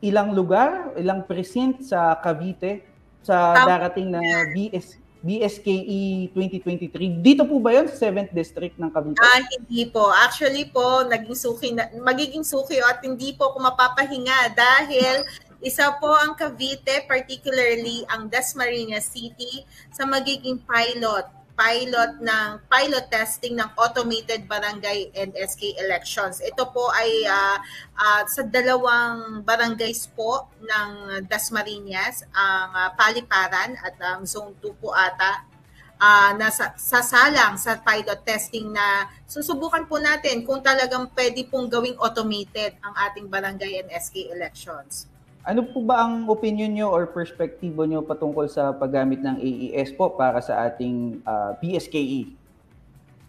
ilang 0.00 0.32
lugar, 0.32 0.96
ilang 0.96 1.28
precinct 1.28 1.84
sa 1.84 2.16
Cavite 2.24 2.80
sa 3.20 3.52
darating 3.68 4.08
na 4.08 4.20
BS 4.56 4.96
BSKE 5.20 6.32
2023. 6.32 7.20
Dito 7.20 7.44
po 7.44 7.60
ba 7.60 7.76
'yon 7.76 7.84
sa 7.92 8.08
7th 8.08 8.32
District 8.32 8.72
ng 8.80 8.88
Cavite? 8.88 9.20
Ah, 9.20 9.44
hindi 9.52 9.84
po. 9.84 10.08
Actually 10.08 10.72
po, 10.72 11.04
naging 11.04 11.36
suki 11.36 11.76
na, 11.76 11.92
magiging 12.00 12.40
suki 12.40 12.80
at 12.80 13.04
hindi 13.04 13.36
po 13.36 13.52
ako 13.52 13.68
mapapahinga 13.68 14.56
dahil 14.56 15.20
isa 15.60 15.92
po 16.00 16.08
ang 16.08 16.32
Cavite, 16.32 17.04
particularly 17.04 18.04
ang 18.08 18.32
Dasmariñas 18.32 19.12
City 19.12 19.64
sa 19.92 20.08
magiging 20.08 20.60
pilot 20.64 21.40
pilot 21.60 22.24
ng 22.24 22.48
pilot 22.72 23.04
testing 23.12 23.60
ng 23.60 23.68
automated 23.76 24.48
barangay 24.48 25.12
and 25.12 25.36
SK 25.36 25.76
elections. 25.76 26.40
Ito 26.40 26.72
po 26.72 26.88
ay 26.88 27.28
uh, 27.28 27.60
uh, 28.00 28.22
sa 28.24 28.48
dalawang 28.48 29.44
barangays 29.44 30.08
po 30.08 30.48
ng 30.56 31.20
Dasmariñas, 31.28 32.24
ang 32.32 32.72
uh, 32.72 32.88
Paliparan 32.96 33.76
at 33.76 33.92
ang 34.00 34.24
Zone 34.24 34.56
2 34.56 34.80
po 34.80 34.96
ata 34.96 35.44
uh, 36.00 36.32
na 36.40 36.48
sa, 36.48 36.72
sasalang 36.80 37.60
sa 37.60 37.76
pilot 37.76 38.24
testing 38.24 38.72
na 38.72 39.12
susubukan 39.28 39.84
po 39.84 40.00
natin 40.00 40.48
kung 40.48 40.64
talagang 40.64 41.12
pwede 41.12 41.44
pong 41.44 41.68
gawing 41.68 42.00
automated 42.00 42.72
ang 42.80 42.96
ating 43.04 43.28
barangay 43.28 43.84
and 43.84 43.92
SK 43.92 44.32
elections. 44.32 45.12
Ano 45.40 45.64
po 45.64 45.80
ba 45.80 46.04
ang 46.04 46.28
opinion 46.28 46.68
nyo 46.68 46.92
or 46.92 47.08
perspektibo 47.08 47.88
nyo 47.88 48.04
patungkol 48.04 48.44
sa 48.44 48.76
paggamit 48.76 49.24
ng 49.24 49.40
AES 49.40 49.96
po 49.96 50.12
para 50.12 50.44
sa 50.44 50.68
ating 50.68 51.24
uh, 51.24 51.32
ah, 51.32 51.52
PSKE? 51.56 52.36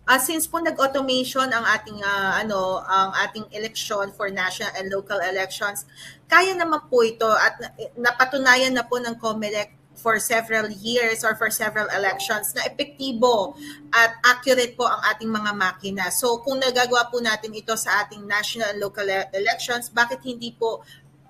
Uh, 0.03 0.19
since 0.19 0.43
po 0.43 0.59
nag-automation 0.59 1.47
ang 1.47 1.63
ating 1.71 1.95
uh, 2.03 2.35
ano 2.35 2.83
ang 2.83 3.15
ating 3.15 3.47
election 3.55 4.11
for 4.11 4.27
national 4.27 4.67
and 4.75 4.91
local 4.91 5.15
elections, 5.23 5.87
kaya 6.27 6.51
naman 6.51 6.83
po 6.91 6.99
ito 6.99 7.31
at 7.31 7.55
napatunayan 7.95 8.75
na 8.75 8.83
po 8.83 8.99
ng 8.99 9.15
COMELEC 9.15 9.79
for 9.95 10.19
several 10.19 10.67
years 10.71 11.23
or 11.23 11.35
for 11.35 11.51
several 11.51 11.85
elections 11.93 12.55
na 12.55 12.65
epektibo 12.65 13.55
at 13.93 14.17
accurate 14.23 14.73
po 14.79 14.87
ang 14.87 14.99
ating 15.13 15.29
mga 15.29 15.51
makina. 15.53 16.09
So 16.09 16.39
kung 16.41 16.57
nagagawa 16.63 17.11
po 17.11 17.19
natin 17.19 17.53
ito 17.53 17.75
sa 17.75 18.03
ating 18.03 18.25
national 18.25 18.73
and 18.73 18.79
local 18.81 19.05
e-, 19.05 19.29
elections, 19.35 19.91
bakit 19.93 20.23
hindi 20.23 20.55
po 20.55 20.81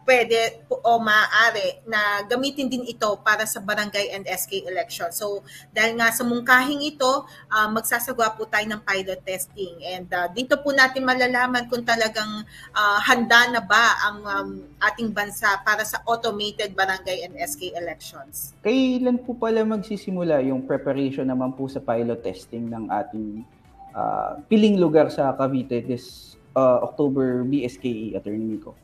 pwede 0.05 0.65
o 0.69 0.97
maaari 0.97 1.81
na 1.85 2.25
gamitin 2.25 2.67
din 2.67 2.85
ito 2.89 3.07
para 3.21 3.45
sa 3.45 3.61
barangay 3.61 4.13
and 4.13 4.25
SK 4.25 4.65
election. 4.65 5.09
So 5.13 5.45
dahil 5.69 5.97
nga 5.97 6.09
sa 6.09 6.25
mungkahing 6.25 6.81
ito, 6.81 7.25
uh, 7.49 7.67
magsasagawa 7.69 8.33
po 8.33 8.49
tayo 8.49 8.65
ng 8.69 8.81
pilot 8.81 9.21
testing 9.21 9.77
and 9.85 10.09
uh, 10.09 10.27
dito 10.33 10.57
po 10.59 10.73
natin 10.73 11.05
malalaman 11.05 11.69
kung 11.69 11.85
talagang 11.85 12.43
uh, 12.73 12.99
handa 13.05 13.53
na 13.53 13.61
ba 13.61 13.85
ang 14.09 14.17
um, 14.25 14.49
ating 14.81 15.13
bansa 15.13 15.61
para 15.61 15.85
sa 15.85 16.01
automated 16.09 16.73
barangay 16.73 17.25
and 17.25 17.37
SK 17.37 17.77
elections. 17.77 18.57
Kailan 18.65 19.21
po 19.21 19.37
pala 19.37 19.61
magsisimula 19.61 20.41
yung 20.41 20.65
preparation 20.65 21.25
naman 21.29 21.53
po 21.53 21.69
sa 21.69 21.77
pilot 21.77 22.21
testing 22.25 22.69
ng 22.69 22.89
ating 22.89 23.45
uh, 23.93 24.41
piling 24.49 24.81
lugar 24.81 25.07
sa 25.13 25.35
Cavite 25.37 25.83
this 25.85 26.35
uh, 26.55 26.81
October 26.83 27.43
BSKE 27.45 28.17
Attorney 28.17 28.57
Nico? 28.57 28.75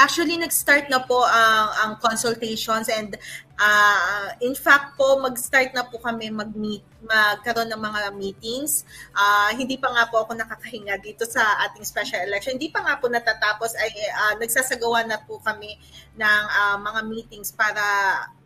Actually, 0.00 0.40
nag-start 0.40 0.88
na 0.88 1.04
po 1.04 1.20
ang, 1.28 1.68
ang 1.76 1.92
consultations 2.00 2.88
and 2.88 3.20
uh, 3.60 4.32
in 4.40 4.56
fact 4.56 4.96
po, 4.96 5.20
mag-start 5.20 5.76
na 5.76 5.84
po 5.84 6.00
kami 6.00 6.32
mag-meet, 6.32 6.80
magkaroon 7.04 7.68
ng 7.68 7.76
mga 7.76 8.00
meetings. 8.16 8.88
Uh, 9.12 9.52
hindi 9.52 9.76
pa 9.76 9.92
nga 9.92 10.08
po 10.08 10.24
ako 10.24 10.40
nakakahinga 10.40 10.96
dito 11.04 11.28
sa 11.28 11.44
ating 11.68 11.84
special 11.84 12.24
election. 12.24 12.56
Hindi 12.56 12.72
pa 12.72 12.80
nga 12.80 12.96
po 12.96 13.12
natatapos 13.12 13.76
ay 13.76 13.92
uh, 13.92 14.34
nagsasagawa 14.40 15.04
na 15.04 15.20
po 15.20 15.36
kami 15.44 15.76
ng 16.16 16.42
uh, 16.48 16.80
mga 16.80 17.00
meetings 17.04 17.52
para 17.52 17.84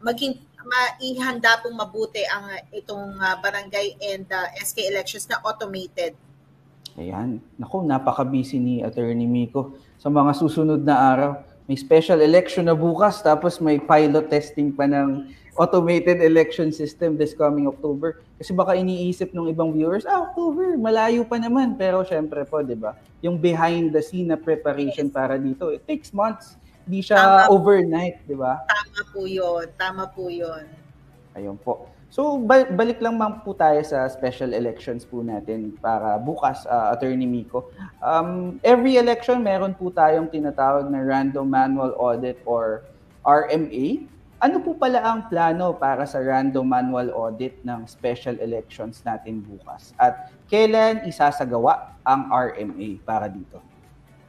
maging 0.03 0.35
maihanda 0.67 1.63
pong 1.63 1.79
mabuti 1.79 2.27
ang 2.27 2.51
itong 2.75 3.15
uh, 3.23 3.39
barangay 3.39 3.95
and 4.11 4.27
uh, 4.35 4.51
SK 4.59 4.91
elections 4.91 5.31
na 5.31 5.39
automated. 5.47 6.19
Ayan. 6.95 7.43
Naku, 7.59 7.83
napaka-busy 7.83 8.63
ni 8.63 8.75
Attorney 8.87 9.27
Miko 9.27 9.75
sa 9.99 10.07
mga 10.07 10.31
susunod 10.39 10.81
na 10.87 10.95
araw. 11.15 11.33
May 11.67 11.81
special 11.81 12.21
election 12.21 12.69
na 12.69 12.77
bukas 12.77 13.25
tapos 13.25 13.59
may 13.59 13.81
pilot 13.81 14.29
testing 14.29 14.69
pa 14.71 14.85
ng 14.85 15.27
automated 15.57 16.21
election 16.21 16.71
system 16.71 17.17
this 17.17 17.33
coming 17.35 17.67
October. 17.67 18.23
Kasi 18.39 18.53
baka 18.53 18.77
iniisip 18.79 19.33
ng 19.33 19.51
ibang 19.51 19.73
viewers, 19.73 20.05
ah, 20.07 20.29
October, 20.29 20.77
malayo 20.77 21.25
pa 21.27 21.41
naman. 21.41 21.75
Pero 21.75 22.05
syempre 22.07 22.45
po, 22.47 22.61
di 22.63 22.77
ba, 22.79 22.95
yung 23.25 23.41
behind 23.41 23.91
the 23.91 24.03
scene 24.03 24.31
na 24.31 24.39
preparation 24.39 25.09
para 25.09 25.41
dito, 25.41 25.73
it 25.73 25.83
takes 25.89 26.13
months. 26.13 26.59
Hindi 26.85 27.01
siya 27.01 27.17
Tama. 27.17 27.43
overnight, 27.49 28.23
di 28.29 28.37
ba? 28.37 28.61
Tama 28.69 29.01
po 29.09 29.21
yun. 29.25 29.65
Tama 29.81 30.05
po 30.13 30.29
yun. 30.29 30.69
Ayun 31.33 31.57
po. 31.57 31.89
So 32.15 32.39
balik 32.47 33.03
lang 33.03 33.19
man 33.19 33.43
po 33.43 33.59
tayo 33.59 33.83
sa 33.83 34.07
special 34.07 34.55
elections 34.55 35.03
po 35.03 35.19
natin 35.19 35.75
para 35.83 36.15
bukas, 36.15 36.63
uh, 36.63 36.95
Attorney 36.95 37.27
Miko. 37.27 37.75
Um, 37.99 38.63
every 38.63 39.03
election 39.03 39.43
meron 39.43 39.75
po 39.75 39.91
tayong 39.91 40.31
tinatawag 40.31 40.87
na 40.87 41.03
random 41.03 41.51
manual 41.51 41.91
audit 41.99 42.39
or 42.47 42.87
RMA. 43.27 44.07
Ano 44.39 44.63
po 44.63 44.79
pala 44.79 45.03
ang 45.03 45.27
plano 45.27 45.75
para 45.75 46.07
sa 46.07 46.23
random 46.23 46.63
manual 46.63 47.11
audit 47.11 47.59
ng 47.67 47.83
special 47.91 48.39
elections 48.39 49.03
natin 49.03 49.43
bukas? 49.43 49.91
At 49.99 50.31
kailan 50.47 51.03
isasagawa 51.11 51.99
ang 52.07 52.31
RMA 52.31 53.03
para 53.03 53.27
dito? 53.27 53.74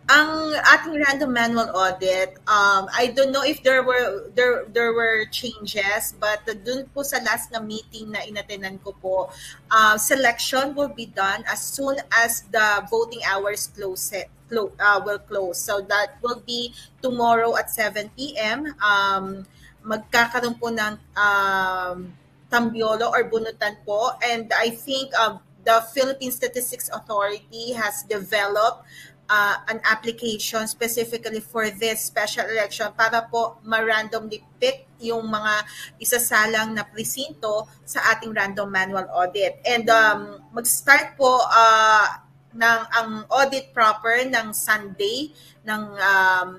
Ang 0.05 0.53
ating 0.53 1.01
random 1.01 1.33
manual 1.33 1.69
audit, 1.73 2.37
um, 2.45 2.85
I 2.93 3.09
don't 3.15 3.33
know 3.33 3.41
if 3.41 3.65
there 3.65 3.81
were 3.81 4.29
there 4.37 4.69
there 4.69 4.93
were 4.93 5.25
changes, 5.33 6.13
but 6.21 6.45
dun 6.45 6.85
po 6.93 7.01
sa 7.01 7.17
last 7.25 7.49
na 7.49 7.57
meeting 7.57 8.13
na 8.13 8.21
inatenan 8.21 8.77
ko 8.85 8.93
po, 9.01 9.33
uh, 9.73 9.97
selection 9.97 10.77
will 10.77 10.93
be 10.93 11.09
done 11.09 11.41
as 11.49 11.65
soon 11.65 11.97
as 12.13 12.45
the 12.53 12.85
voting 12.85 13.25
hours 13.25 13.73
close 13.73 14.13
clo- 14.45 14.77
uh, 14.77 15.01
will 15.01 15.19
close. 15.25 15.57
So 15.57 15.81
that 15.89 16.21
will 16.21 16.41
be 16.45 16.73
tomorrow 17.01 17.57
at 17.57 17.73
7 17.73 18.13
p.m. 18.13 18.77
Um, 18.77 19.49
magkakaroon 19.81 20.57
po 20.61 20.69
ng 20.69 21.01
um, 21.17 22.13
tambiolo 22.49 23.09
or 23.09 23.25
bunutan 23.25 23.81
po. 23.85 24.13
And 24.21 24.53
I 24.53 24.69
think 24.69 25.13
uh, 25.17 25.41
the 25.65 25.81
Philippine 25.93 26.31
Statistics 26.31 26.89
Authority 26.93 27.73
has 27.73 28.05
developed 28.05 28.85
uh, 29.29 29.57
an 29.69 29.81
application 29.85 30.67
specifically 30.67 31.41
for 31.41 31.69
this 31.69 32.09
special 32.09 32.45
election 32.45 32.89
para 32.93 33.25
po 33.29 33.57
ma-randomly 33.65 34.41
pick 34.61 34.85
yung 35.01 35.27
mga 35.27 35.53
isasalang 35.99 36.73
na 36.73 36.85
presinto 36.87 37.67
sa 37.83 38.15
ating 38.15 38.31
random 38.31 38.69
manual 38.69 39.05
audit. 39.11 39.59
And 39.65 39.85
um, 39.89 40.41
mag-start 40.53 41.17
po 41.19 41.41
uh, 41.41 42.25
ng 42.55 42.81
ang 42.95 43.09
audit 43.27 43.75
proper 43.75 44.23
ng 44.23 44.55
Sunday 44.55 45.35
ng 45.67 45.83
um, 45.99 46.49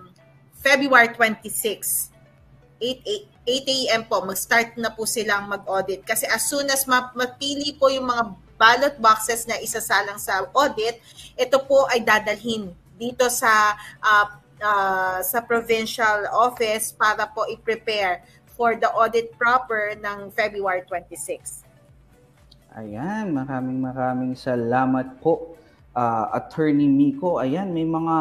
February 0.61 1.15
26. 1.15 2.13
8, 2.77 3.01
8, 3.49 3.65
8 3.65 3.77
a.m. 3.89 4.03
po, 4.05 4.21
mag-start 4.21 4.77
na 4.77 4.93
po 4.93 5.09
silang 5.09 5.49
mag-audit. 5.49 6.05
Kasi 6.05 6.29
as 6.29 6.45
soon 6.45 6.69
as 6.69 6.85
mapili 6.85 7.73
po 7.79 7.89
yung 7.89 8.13
mga 8.13 8.37
ballot 8.57 8.97
boxes 9.01 9.45
na 9.45 9.61
isasalang 9.61 10.21
sa 10.21 10.45
audit, 10.53 11.01
ito 11.37 11.57
po 11.64 11.88
ay 11.92 12.01
dadalhin 12.03 12.73
dito 12.97 13.29
sa 13.29 13.77
uh, 14.01 14.27
uh, 14.61 15.19
sa 15.21 15.38
provincial 15.45 16.29
office 16.33 16.92
para 16.97 17.29
po 17.29 17.45
i-prepare 17.49 18.25
for 18.57 18.73
the 18.77 18.88
audit 18.97 19.37
proper 19.37 19.92
ng 20.01 20.33
February 20.33 20.81
26. 20.88 21.64
Ayan, 22.77 23.33
maraming 23.33 23.81
maraming 23.81 24.33
salamat 24.37 25.21
po 25.21 25.57
uh, 25.97 26.33
Attorney 26.33 26.88
Miko. 26.88 27.40
Ayan, 27.40 27.73
may 27.73 27.85
mga 27.85 28.16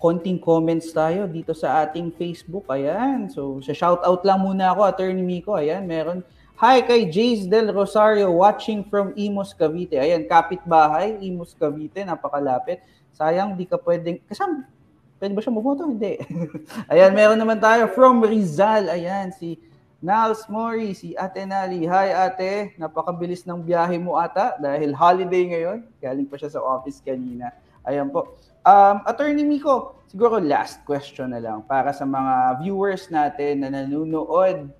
konting 0.00 0.40
comments 0.40 0.90
tayo 0.90 1.28
dito 1.28 1.52
sa 1.52 1.84
ating 1.84 2.12
Facebook. 2.16 2.68
Ayan, 2.72 3.28
so 3.28 3.60
sa 3.60 3.76
shout 3.76 4.00
out 4.04 4.24
lang 4.24 4.40
muna 4.40 4.72
ako 4.72 4.80
Attorney 4.88 5.24
Miko. 5.24 5.56
Ayan, 5.56 5.84
meron 5.84 6.24
Hi 6.60 6.84
kay 6.84 7.08
Jace 7.08 7.48
Del 7.48 7.72
Rosario 7.72 8.28
watching 8.28 8.84
from 8.84 9.16
Imos, 9.16 9.56
Cavite. 9.56 9.96
Ayan, 9.96 10.28
kapitbahay, 10.28 11.16
Imos, 11.24 11.56
Cavite, 11.56 12.04
napakalapit. 12.04 12.84
Sayang, 13.16 13.56
di 13.56 13.64
ka 13.64 13.80
pwedeng, 13.80 14.20
kasama, 14.28 14.68
pwede 15.16 15.32
ba 15.32 15.40
siya 15.40 15.56
maboto? 15.56 15.88
Hindi. 15.88 16.20
Ayan, 16.92 17.16
meron 17.16 17.40
naman 17.40 17.56
tayo 17.56 17.88
from 17.96 18.20
Rizal. 18.20 18.92
Ayan, 18.92 19.32
si 19.32 19.56
Nals 20.02 20.44
Mori, 20.50 20.92
si 20.92 21.14
Ate 21.14 21.46
Nali. 21.46 21.86
Hi 21.86 22.10
ate, 22.10 22.74
napakabilis 22.74 23.46
ng 23.46 23.62
biyahe 23.62 24.02
mo 24.02 24.18
ata 24.18 24.58
dahil 24.58 24.90
holiday 24.92 25.46
ngayon. 25.46 25.78
Galing 26.02 26.26
pa 26.26 26.34
siya 26.34 26.58
sa 26.58 26.60
office 26.60 26.98
kanina. 26.98 27.54
Ayan 27.86 28.10
po. 28.10 28.34
Um, 28.66 29.02
Attorney 29.06 29.46
Miko, 29.46 30.02
siguro 30.10 30.42
last 30.42 30.82
question 30.82 31.30
na 31.30 31.38
lang 31.38 31.62
para 31.70 31.94
sa 31.94 32.02
mga 32.02 32.62
viewers 32.66 33.06
natin 33.14 33.62
na 33.62 33.70
nanonood 33.70 34.70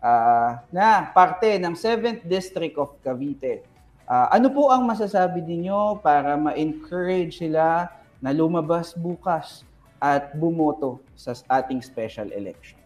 uh, 0.00 0.58
na 0.72 1.06
parte 1.12 1.60
ng 1.60 1.76
7th 1.76 2.24
District 2.26 2.74
of 2.80 2.96
Cavite. 3.04 3.62
Uh, 4.10 4.26
ano 4.34 4.50
po 4.50 4.72
ang 4.72 4.82
masasabi 4.82 5.38
ninyo 5.38 6.02
para 6.02 6.34
ma-encourage 6.34 7.38
sila 7.38 7.86
na 8.18 8.34
lumabas 8.34 8.90
bukas 8.96 9.62
at 10.02 10.34
bumoto 10.34 10.98
sa 11.14 11.36
ating 11.62 11.78
special 11.78 12.26
elections? 12.34 12.80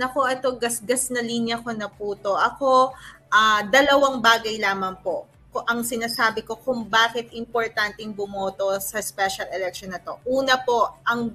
Nako, 0.00 0.24
ito 0.28 0.48
gasgas 0.56 1.12
na 1.12 1.20
linya 1.20 1.60
ko 1.60 1.76
na 1.76 1.92
po 1.92 2.16
to. 2.16 2.32
Ako, 2.32 2.96
uh, 3.28 3.60
dalawang 3.68 4.24
bagay 4.24 4.56
lamang 4.56 4.96
po 5.04 5.28
ang 5.64 5.80
sinasabi 5.80 6.44
ko 6.44 6.60
kung 6.60 6.84
bakit 6.84 7.32
importanteng 7.32 8.12
bumoto 8.12 8.76
sa 8.76 9.00
special 9.00 9.48
election 9.56 9.88
na 9.88 9.96
to. 9.96 10.20
Una 10.28 10.60
po, 10.60 11.00
ang 11.00 11.32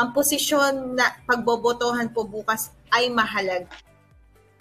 ang 0.00 0.16
posisyon 0.16 0.96
na 0.96 1.12
pagbobotohan 1.28 2.08
po 2.08 2.24
bukas 2.24 2.72
ay 2.88 3.12
mahalaga 3.12 3.68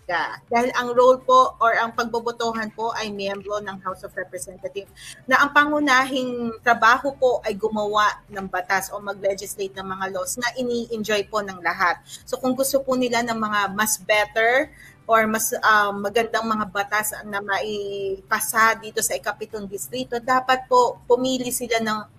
ka. 0.09 0.41
Dahil 0.49 0.73
ang 0.73 0.89
role 0.97 1.21
po 1.21 1.53
or 1.61 1.77
ang 1.77 1.93
pagbobotohan 1.93 2.73
po 2.73 2.89
ay 2.97 3.13
miyembro 3.13 3.61
ng 3.61 3.77
House 3.85 4.01
of 4.01 4.17
Representatives 4.17 4.89
na 5.29 5.37
ang 5.45 5.53
pangunahing 5.53 6.57
trabaho 6.65 7.13
po 7.13 7.45
ay 7.45 7.53
gumawa 7.53 8.25
ng 8.25 8.49
batas 8.49 8.89
o 8.89 8.97
mag-legislate 8.97 9.77
ng 9.77 9.85
mga 9.85 10.05
laws 10.17 10.41
na 10.41 10.49
ini-enjoy 10.57 11.29
po 11.29 11.45
ng 11.45 11.61
lahat. 11.61 12.01
So 12.25 12.41
kung 12.41 12.57
gusto 12.57 12.81
po 12.81 12.97
nila 12.97 13.21
ng 13.21 13.37
mga 13.37 13.77
mas 13.77 14.01
better 14.01 14.73
or 15.05 15.29
mas 15.29 15.53
uh, 15.53 15.93
magandang 15.93 16.49
mga 16.49 16.65
batas 16.73 17.13
na 17.29 17.37
maipasa 17.45 18.73
dito 18.81 19.05
sa 19.05 19.13
ikapitong 19.13 19.69
distrito, 19.69 20.17
dapat 20.17 20.65
po 20.65 20.97
pumili 21.05 21.53
sila 21.53 21.77
ng 21.77 22.17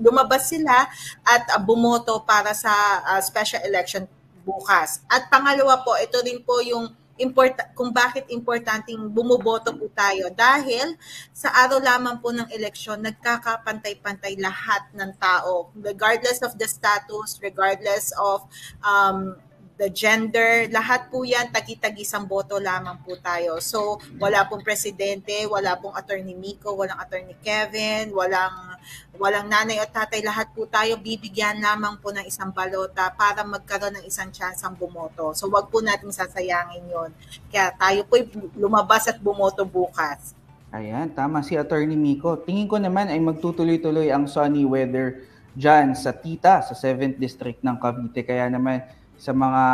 lumabas 0.00 0.50
sila 0.50 0.88
at 1.22 1.42
uh, 1.52 1.60
bumoto 1.62 2.26
para 2.26 2.50
sa 2.56 2.72
uh, 3.06 3.20
special 3.22 3.62
election 3.62 4.08
bukas. 4.44 5.00
At 5.08 5.32
pangalawa 5.32 5.80
po, 5.82 5.96
ito 5.96 6.20
rin 6.20 6.44
po 6.44 6.60
yung 6.60 7.03
import 7.18 7.54
kung 7.78 7.94
bakit 7.94 8.26
importanteng 8.30 9.10
bumoboto 9.10 9.70
po 9.74 9.86
tayo. 9.94 10.30
Dahil 10.34 10.98
sa 11.30 11.50
araw 11.66 11.78
lamang 11.78 12.18
po 12.18 12.34
ng 12.34 12.50
eleksyon 12.50 13.02
nagkakapantay-pantay 13.02 14.38
lahat 14.38 14.82
ng 14.94 15.10
tao 15.18 15.70
regardless 15.78 16.42
of 16.42 16.58
the 16.58 16.66
status 16.66 17.38
regardless 17.38 18.10
of 18.18 18.42
um, 18.82 19.38
the 19.74 19.90
gender, 19.90 20.70
lahat 20.70 21.10
po 21.10 21.26
yan, 21.26 21.50
tagi-tagisang 21.50 22.30
boto 22.30 22.62
lamang 22.62 22.94
po 23.02 23.18
tayo. 23.18 23.58
So, 23.58 23.98
wala 24.22 24.46
pong 24.46 24.62
presidente, 24.62 25.34
wala 25.50 25.74
pong 25.74 25.98
attorney 25.98 26.38
Miko, 26.38 26.78
walang 26.78 26.98
attorney 27.02 27.34
Kevin, 27.42 28.14
walang, 28.14 28.78
walang 29.18 29.50
nanay 29.50 29.82
at 29.82 29.90
tatay, 29.90 30.22
lahat 30.22 30.54
po 30.54 30.70
tayo 30.70 30.94
bibigyan 31.02 31.58
lamang 31.58 31.98
po 31.98 32.14
ng 32.14 32.22
isang 32.22 32.54
balota 32.54 33.10
para 33.18 33.42
magkaroon 33.42 33.98
ng 33.98 34.04
isang 34.06 34.30
chance 34.30 34.62
ang 34.62 34.78
bumoto. 34.78 35.34
So, 35.34 35.50
wag 35.50 35.66
po 35.74 35.82
natin 35.82 36.14
sasayangin 36.14 36.86
yon 36.86 37.10
Kaya 37.50 37.74
tayo 37.74 38.06
po 38.06 38.22
lumabas 38.54 39.10
at 39.10 39.18
bumoto 39.18 39.66
bukas. 39.66 40.38
Ayan, 40.74 41.10
tama 41.14 41.42
si 41.42 41.58
Attorney 41.58 41.98
Miko. 41.98 42.34
Tingin 42.38 42.66
ko 42.66 42.78
naman 42.78 43.10
ay 43.10 43.18
magtutuloy-tuloy 43.22 44.10
ang 44.10 44.26
sunny 44.26 44.66
weather 44.66 45.22
dyan 45.54 45.94
sa 45.94 46.10
Tita, 46.10 46.66
sa 46.66 46.74
7th 46.74 47.18
District 47.18 47.62
ng 47.62 47.78
Cavite. 47.78 48.26
Kaya 48.26 48.50
naman, 48.50 48.82
sa 49.24 49.32
mga 49.32 49.64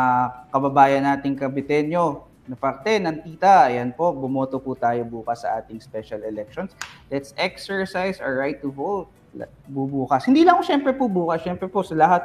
kababayan 0.54 1.02
nating 1.02 1.34
Kabitenyo 1.34 2.22
na 2.46 2.54
parte 2.54 3.02
ng 3.02 3.18
tita. 3.26 3.66
Ayan 3.66 3.90
po, 3.90 4.14
bumoto 4.14 4.62
po 4.62 4.78
tayo 4.78 5.02
bukas 5.02 5.42
sa 5.42 5.58
ating 5.58 5.82
special 5.82 6.22
elections. 6.22 6.70
Let's 7.10 7.34
exercise 7.34 8.22
our 8.22 8.38
right 8.38 8.62
to 8.62 8.70
vote 8.70 9.10
bubukas. 9.70 10.26
Hindi 10.26 10.42
lang 10.42 10.58
syempre 10.62 10.94
po 10.94 11.06
bukas, 11.06 11.42
syempre 11.42 11.70
po 11.70 11.82
sa 11.86 11.94
lahat 11.98 12.22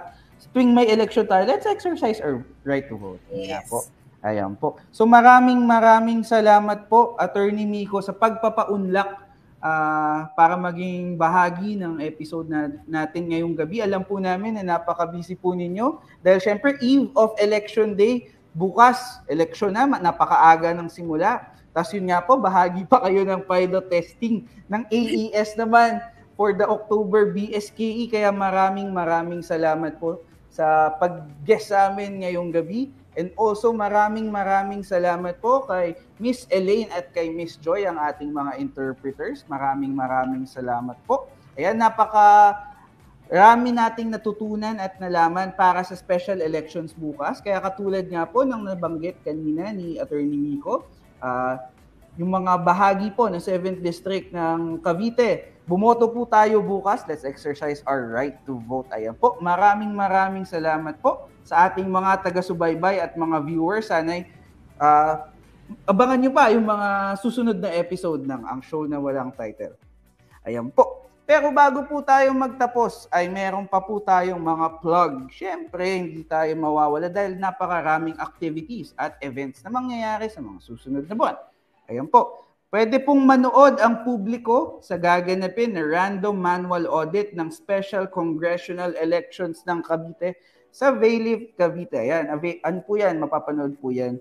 tuwing 0.54 0.76
may 0.76 0.86
election 0.92 1.26
tayo, 1.26 1.48
let's 1.48 1.66
exercise 1.66 2.22
our 2.22 2.46
right 2.68 2.86
to 2.86 2.98
vote. 2.98 3.22
Yes. 3.34 3.50
Ayan 3.50 3.64
po. 3.66 3.80
Ayan 4.26 4.54
po. 4.58 4.68
So 4.90 5.06
maraming 5.06 5.62
maraming 5.62 6.26
salamat 6.26 6.90
po 6.90 7.14
Attorney 7.18 7.66
Miko 7.66 8.02
sa 8.02 8.14
pagpapaunlak 8.14 9.25
uh, 9.66 10.30
para 10.38 10.54
maging 10.54 11.18
bahagi 11.18 11.74
ng 11.74 11.98
episode 12.06 12.46
na, 12.46 12.70
natin 12.86 13.34
ngayong 13.34 13.58
gabi. 13.58 13.82
Alam 13.82 14.06
po 14.06 14.22
namin 14.22 14.62
na 14.62 14.78
napaka-busy 14.78 15.34
po 15.34 15.58
ninyo 15.58 15.98
dahil 16.22 16.38
syempre 16.38 16.78
eve 16.86 17.10
of 17.18 17.34
election 17.42 17.98
day, 17.98 18.30
bukas, 18.54 19.26
election 19.26 19.74
na, 19.74 19.90
napakaaga 19.90 20.78
ng 20.78 20.86
simula. 20.88 21.50
Tapos 21.74 21.92
yun 21.92 22.08
nga 22.08 22.24
po, 22.24 22.38
bahagi 22.40 22.86
pa 22.88 23.04
kayo 23.04 23.26
ng 23.26 23.44
pilot 23.44 23.86
testing 23.92 24.46
ng 24.70 24.86
AES 24.88 25.60
naman 25.60 26.00
for 26.40 26.56
the 26.56 26.64
October 26.64 27.36
BSKE. 27.36 28.08
Kaya 28.08 28.32
maraming 28.32 28.94
maraming 28.96 29.44
salamat 29.44 30.00
po 30.00 30.24
sa 30.48 30.88
pag-guest 30.96 31.76
sa 31.76 31.92
amin 31.92 32.24
ngayong 32.24 32.48
gabi. 32.48 32.96
And 33.16 33.32
also 33.40 33.72
maraming 33.72 34.28
maraming 34.28 34.84
salamat 34.84 35.40
po 35.40 35.64
kay 35.64 35.96
Miss 36.20 36.44
Elaine 36.52 36.92
at 36.92 37.16
kay 37.16 37.32
Miss 37.32 37.56
Joy 37.56 37.88
ang 37.88 37.96
ating 37.96 38.30
mga 38.30 38.60
interpreters. 38.60 39.48
Maraming 39.48 39.96
maraming 39.96 40.44
salamat 40.44 41.00
po. 41.08 41.32
Ayan, 41.56 41.80
napaka 41.80 42.60
rami 43.32 43.72
nating 43.72 44.12
natutunan 44.12 44.78
at 44.78 45.00
nalaman 45.00 45.56
para 45.56 45.82
sa 45.88 45.96
special 45.96 46.44
elections 46.44 46.92
bukas. 46.92 47.40
Kaya 47.40 47.64
katulad 47.64 48.04
nga 48.06 48.28
po 48.28 48.44
ng 48.44 48.68
nabanggit 48.68 49.24
kanina 49.24 49.72
ni 49.72 49.96
Attorney 49.96 50.36
Miko, 50.36 50.84
uh, 51.24 51.56
yung 52.20 52.32
mga 52.32 52.64
bahagi 52.64 53.12
po 53.16 53.32
ng 53.32 53.40
7th 53.40 53.80
District 53.80 54.28
ng 54.36 54.84
Cavite, 54.84 55.55
bumoto 55.66 56.06
po 56.10 56.26
tayo 56.30 56.62
bukas. 56.62 57.04
Let's 57.10 57.26
exercise 57.26 57.82
our 57.90 58.14
right 58.14 58.38
to 58.46 58.62
vote. 58.64 58.90
Ayan 58.94 59.18
po. 59.18 59.38
Maraming 59.42 59.92
maraming 59.92 60.46
salamat 60.46 61.02
po 61.02 61.30
sa 61.46 61.70
ating 61.70 61.90
mga 61.90 62.22
taga-subaybay 62.26 63.02
at 63.02 63.18
mga 63.18 63.38
viewers. 63.46 63.90
Sana'y 63.90 64.30
uh, 64.78 65.26
abangan 65.90 66.22
nyo 66.22 66.32
pa 66.34 66.54
yung 66.54 66.66
mga 66.66 66.90
susunod 67.20 67.58
na 67.58 67.74
episode 67.74 68.22
ng 68.26 68.42
Ang 68.46 68.62
Show 68.62 68.86
na 68.86 69.02
Walang 69.02 69.34
Title. 69.34 69.74
Ayan 70.46 70.70
po. 70.70 71.06
Pero 71.26 71.50
bago 71.50 71.82
po 71.90 72.06
tayo 72.06 72.30
magtapos, 72.38 73.10
ay 73.10 73.26
meron 73.26 73.66
pa 73.66 73.82
po 73.82 73.98
tayong 73.98 74.38
mga 74.38 74.78
plug. 74.78 75.26
Siyempre, 75.34 75.98
hindi 75.98 76.22
tayo 76.22 76.54
mawawala 76.54 77.10
dahil 77.10 77.42
napakaraming 77.42 78.14
activities 78.22 78.94
at 78.94 79.18
events 79.26 79.66
na 79.66 79.74
mangyayari 79.74 80.30
sa 80.30 80.46
mga 80.46 80.62
susunod 80.62 81.10
na 81.10 81.18
buwan. 81.18 81.34
Ayan 81.90 82.06
po. 82.06 82.46
Pwede 82.74 82.98
pong 83.00 83.24
manood 83.24 83.78
ang 83.80 84.04
publiko 84.04 84.82
sa 84.82 84.98
gaganapin 85.00 85.78
na 85.78 85.86
random 85.86 86.36
manual 86.36 86.90
audit 86.90 87.32
ng 87.38 87.48
Special 87.54 88.10
Congressional 88.10 88.98
Elections 89.00 89.64
ng 89.64 89.86
Cavite 89.86 90.36
sa 90.74 90.92
Vailiv, 90.92 91.56
Cavite. 91.56 92.02
Ayan, 92.02 92.28
ano 92.36 92.80
po 92.84 93.00
yan? 93.00 93.16
Mapapanood 93.22 93.80
po 93.80 93.94
yan 93.96 94.20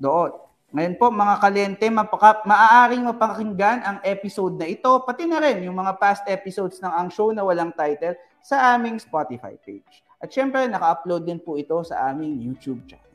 doon. 0.00 0.32
Ngayon 0.72 0.96
po, 0.96 1.12
mga 1.12 1.36
kalente, 1.36 1.86
mapaka, 1.92 2.40
maaaring 2.48 3.04
mapakinggan 3.04 3.84
ang 3.84 3.98
episode 4.00 4.56
na 4.56 4.64
ito, 4.64 4.88
pati 5.04 5.28
na 5.28 5.36
rin 5.36 5.60
yung 5.68 5.76
mga 5.76 6.00
past 6.00 6.24
episodes 6.24 6.80
ng 6.80 6.88
Ang 6.88 7.12
Show 7.12 7.28
na 7.36 7.44
Walang 7.44 7.76
Title 7.76 8.16
sa 8.40 8.72
aming 8.72 8.96
Spotify 8.96 9.52
page. 9.60 10.00
At 10.16 10.32
syempre, 10.32 10.64
naka-upload 10.64 11.28
din 11.28 11.36
po 11.36 11.60
ito 11.60 11.76
sa 11.84 12.08
aming 12.08 12.40
YouTube 12.40 12.88
channel. 12.88 13.12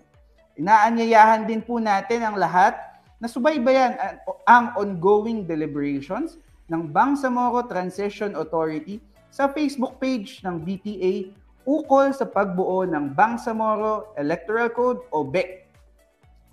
Inaanyayahan 0.53 1.49
din 1.49 1.65
po 1.65 1.81
natin 1.81 2.21
ang 2.21 2.37
lahat 2.37 2.77
na 3.17 3.25
subaybayan 3.25 3.97
ang 4.45 4.73
ongoing 4.77 5.45
deliberations 5.45 6.37
ng 6.69 6.91
Bangsamoro 6.93 7.65
Transition 7.65 8.37
Authority 8.37 9.01
sa 9.33 9.49
Facebook 9.49 9.97
page 9.97 10.41
ng 10.45 10.61
BTA 10.61 11.33
ukol 11.67 12.15
sa 12.15 12.23
pagbuo 12.23 12.87
ng 12.87 13.11
Bangsamoro 13.11 14.15
Electoral 14.15 14.71
Code 14.71 15.03
o 15.11 15.25
BEC. 15.27 15.67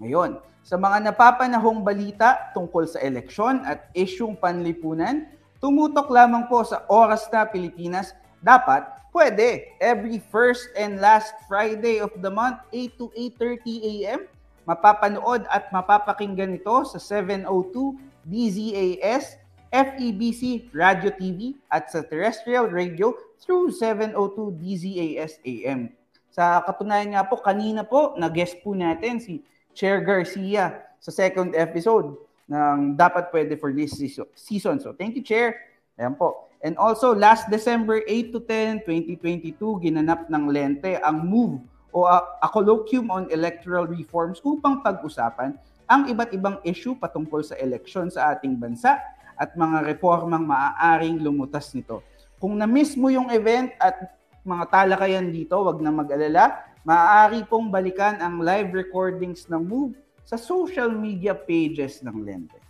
Ngayon, 0.02 0.42
sa 0.64 0.74
mga 0.80 1.12
napapanahong 1.12 1.84
balita 1.84 2.50
tungkol 2.56 2.88
sa 2.88 2.98
eleksyon 3.04 3.62
at 3.62 3.92
isyung 3.94 4.34
panlipunan, 4.34 5.28
tumutok 5.62 6.10
lamang 6.10 6.48
po 6.50 6.64
sa 6.66 6.82
Oras 6.90 7.28
na 7.30 7.46
Pilipinas, 7.46 8.16
dapat 8.42 8.82
pwede 9.14 9.70
every 9.78 10.18
first 10.18 10.66
and 10.74 10.98
last 10.98 11.30
Friday 11.46 12.02
of 12.02 12.10
the 12.18 12.32
month, 12.32 12.58
8 12.74 12.98
to 12.98 13.06
8.30 13.38 14.02
a.m., 14.02 14.20
mapapanood 14.64 15.44
at 15.52 15.68
mapapakinggan 15.70 16.56
ito 16.56 16.84
sa 16.88 16.98
702 17.00 17.96
DZAS 18.24 19.40
FEBC 19.74 20.70
Radio 20.70 21.10
TV 21.10 21.58
at 21.66 21.90
sa 21.90 22.06
terrestrial 22.06 22.70
radio 22.70 23.10
through 23.42 23.74
702 23.74 24.54
DZAS 24.56 25.42
AM. 25.42 25.90
Sa 26.30 26.62
katunayan 26.62 27.14
nga 27.14 27.26
po, 27.26 27.38
kanina 27.38 27.82
po, 27.86 28.14
na-guest 28.18 28.58
po 28.62 28.74
natin 28.74 29.18
si 29.18 29.42
Chair 29.74 30.02
Garcia 30.02 30.82
sa 31.02 31.10
second 31.10 31.54
episode 31.58 32.14
ng 32.46 32.94
Dapat 32.94 33.34
Pwede 33.34 33.58
for 33.58 33.74
this 33.74 33.98
season. 34.38 34.78
So 34.78 34.94
thank 34.94 35.18
you, 35.18 35.24
Chair. 35.26 35.58
Ayan 35.98 36.14
po. 36.14 36.50
And 36.64 36.80
also, 36.80 37.12
last 37.12 37.52
December 37.52 38.00
8 38.08 38.32
to 38.32 38.40
10, 38.40 38.88
2022, 38.88 39.84
ginanap 39.84 40.32
ng 40.32 40.44
Lente 40.48 40.96
ang 41.02 41.20
MOVE 41.28 41.60
o 41.94 42.10
a, 42.10 42.18
a 42.42 42.50
colloquium 42.50 43.06
on 43.14 43.30
electoral 43.30 43.86
reforms 43.86 44.42
upang 44.42 44.82
pag-usapan 44.82 45.54
ang 45.86 46.10
iba't 46.10 46.34
ibang 46.34 46.58
issue 46.66 46.98
patungkol 46.98 47.46
sa 47.46 47.54
eleksyon 47.54 48.10
sa 48.10 48.34
ating 48.34 48.58
bansa 48.58 48.98
at 49.38 49.54
mga 49.54 49.86
reformang 49.94 50.42
maaaring 50.42 51.22
lumutas 51.22 51.70
nito. 51.70 52.02
Kung 52.42 52.58
na-miss 52.58 52.98
mo 52.98 53.14
yung 53.14 53.30
event 53.30 53.70
at 53.78 54.18
mga 54.42 54.64
talakayan 54.74 55.30
dito, 55.30 55.54
wag 55.62 55.78
na 55.78 55.94
mag-alala. 55.94 56.66
Maaari 56.84 57.46
pong 57.48 57.72
balikan 57.72 58.20
ang 58.20 58.44
live 58.44 58.74
recordings 58.76 59.48
ng 59.48 59.62
MOVE 59.64 59.96
sa 60.28 60.36
social 60.36 60.92
media 60.92 61.32
pages 61.32 62.04
ng 62.04 62.26
Lente. 62.26 62.60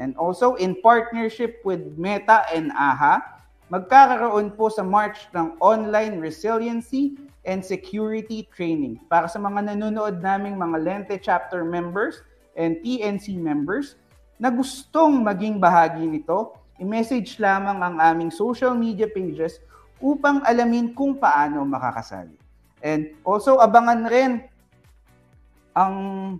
And 0.00 0.16
also, 0.18 0.56
in 0.58 0.80
partnership 0.82 1.62
with 1.62 1.94
Meta 1.94 2.48
and 2.50 2.74
AHA, 2.74 3.22
magkakaroon 3.70 4.58
po 4.58 4.72
sa 4.72 4.82
March 4.82 5.30
ng 5.30 5.54
online 5.62 6.18
resiliency 6.18 7.14
and 7.48 7.64
security 7.64 8.44
training 8.52 9.00
para 9.08 9.24
sa 9.28 9.40
mga 9.40 9.72
nanonood 9.72 10.20
naming 10.20 10.60
mga 10.60 10.76
Lente 10.80 11.16
chapter 11.16 11.64
members 11.64 12.20
and 12.56 12.76
TNC 12.84 13.40
members 13.40 13.96
na 14.40 14.48
gustong 14.48 15.20
maging 15.20 15.60
bahagi 15.60 16.04
nito, 16.04 16.56
i-message 16.80 17.36
lamang 17.36 17.80
ang 17.80 17.96
aming 18.00 18.32
social 18.32 18.72
media 18.72 19.08
pages 19.08 19.60
upang 20.00 20.40
alamin 20.48 20.96
kung 20.96 21.16
paano 21.16 21.60
makakasali. 21.64 22.36
And 22.80 23.12
also, 23.20 23.60
abangan 23.60 24.08
rin 24.08 24.32
ang 25.76 25.94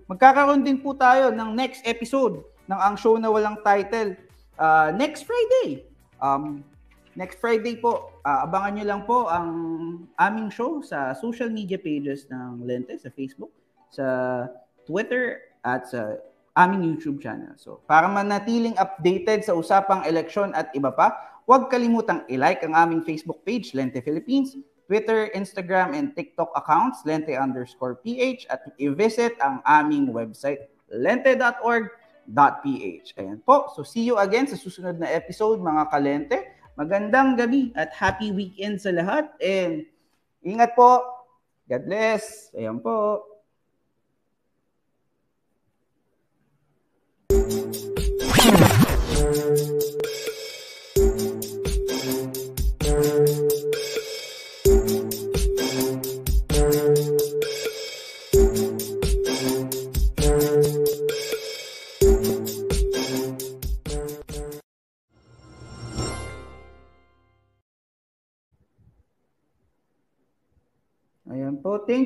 magkakaroon 0.09 0.65
din 0.65 0.81
po 0.81 0.97
tayo 0.97 1.29
ng 1.29 1.53
next 1.53 1.85
episode 1.85 2.41
ng 2.67 2.81
ang 2.81 2.97
show 2.97 3.21
na 3.21 3.29
walang 3.29 3.61
title 3.61 4.17
uh, 4.57 4.89
next 4.97 5.29
Friday. 5.29 5.85
Um, 6.21 6.65
next 7.21 7.37
Friday 7.37 7.77
po, 7.77 8.17
uh, 8.25 8.49
abangan 8.49 8.81
nyo 8.81 8.85
lang 8.89 9.03
po 9.05 9.29
ang 9.29 9.49
aming 10.17 10.49
show 10.49 10.81
sa 10.81 11.13
social 11.13 11.53
media 11.53 11.77
pages 11.77 12.25
ng 12.33 12.65
Lente, 12.65 12.97
sa 12.97 13.13
Facebook, 13.13 13.53
sa 13.93 14.49
Twitter, 14.89 15.53
at 15.61 15.85
sa 15.85 16.17
aming 16.57 16.97
YouTube 16.97 17.21
channel. 17.21 17.53
So, 17.61 17.85
para 17.85 18.09
manatiling 18.09 18.73
updated 18.81 19.45
sa 19.45 19.53
usapang 19.53 20.09
eleksyon 20.09 20.57
at 20.57 20.73
iba 20.73 20.89
pa, 20.89 21.13
huwag 21.45 21.69
kalimutang 21.69 22.25
i-like 22.33 22.65
ang 22.65 22.73
aming 22.73 23.05
Facebook 23.05 23.45
page, 23.45 23.77
Lente 23.77 24.01
Philippines, 24.01 24.57
Twitter, 24.89 25.29
Instagram, 25.37 25.95
and 25.95 26.17
TikTok 26.17 26.51
accounts, 26.57 27.07
lente 27.07 27.31
underscore 27.39 28.03
ph, 28.03 28.43
at 28.51 28.67
i-visit 28.81 29.39
ang 29.39 29.63
aming 29.63 30.11
website, 30.11 30.67
lente.org.ph. 30.91 31.87
Ayan 33.15 33.39
po. 33.47 33.71
So, 33.77 33.87
see 33.87 34.03
you 34.03 34.19
again 34.19 34.51
sa 34.51 34.59
susunod 34.59 34.99
na 34.99 35.07
episode, 35.15 35.63
mga 35.63 35.87
kalente. 35.95 36.60
Magandang 36.81 37.37
gabi 37.37 37.77
at 37.77 37.93
happy 37.93 38.33
weekend 38.33 38.81
sa 38.81 38.89
lahat. 38.89 39.29
And 39.37 39.85
ingat 40.41 40.73
po. 40.73 41.05
God 41.69 41.85
bless. 41.85 42.49
Ayan 42.57 42.81
po. 42.81 43.21
Ayan 48.41 48.57
po. 48.57 50.10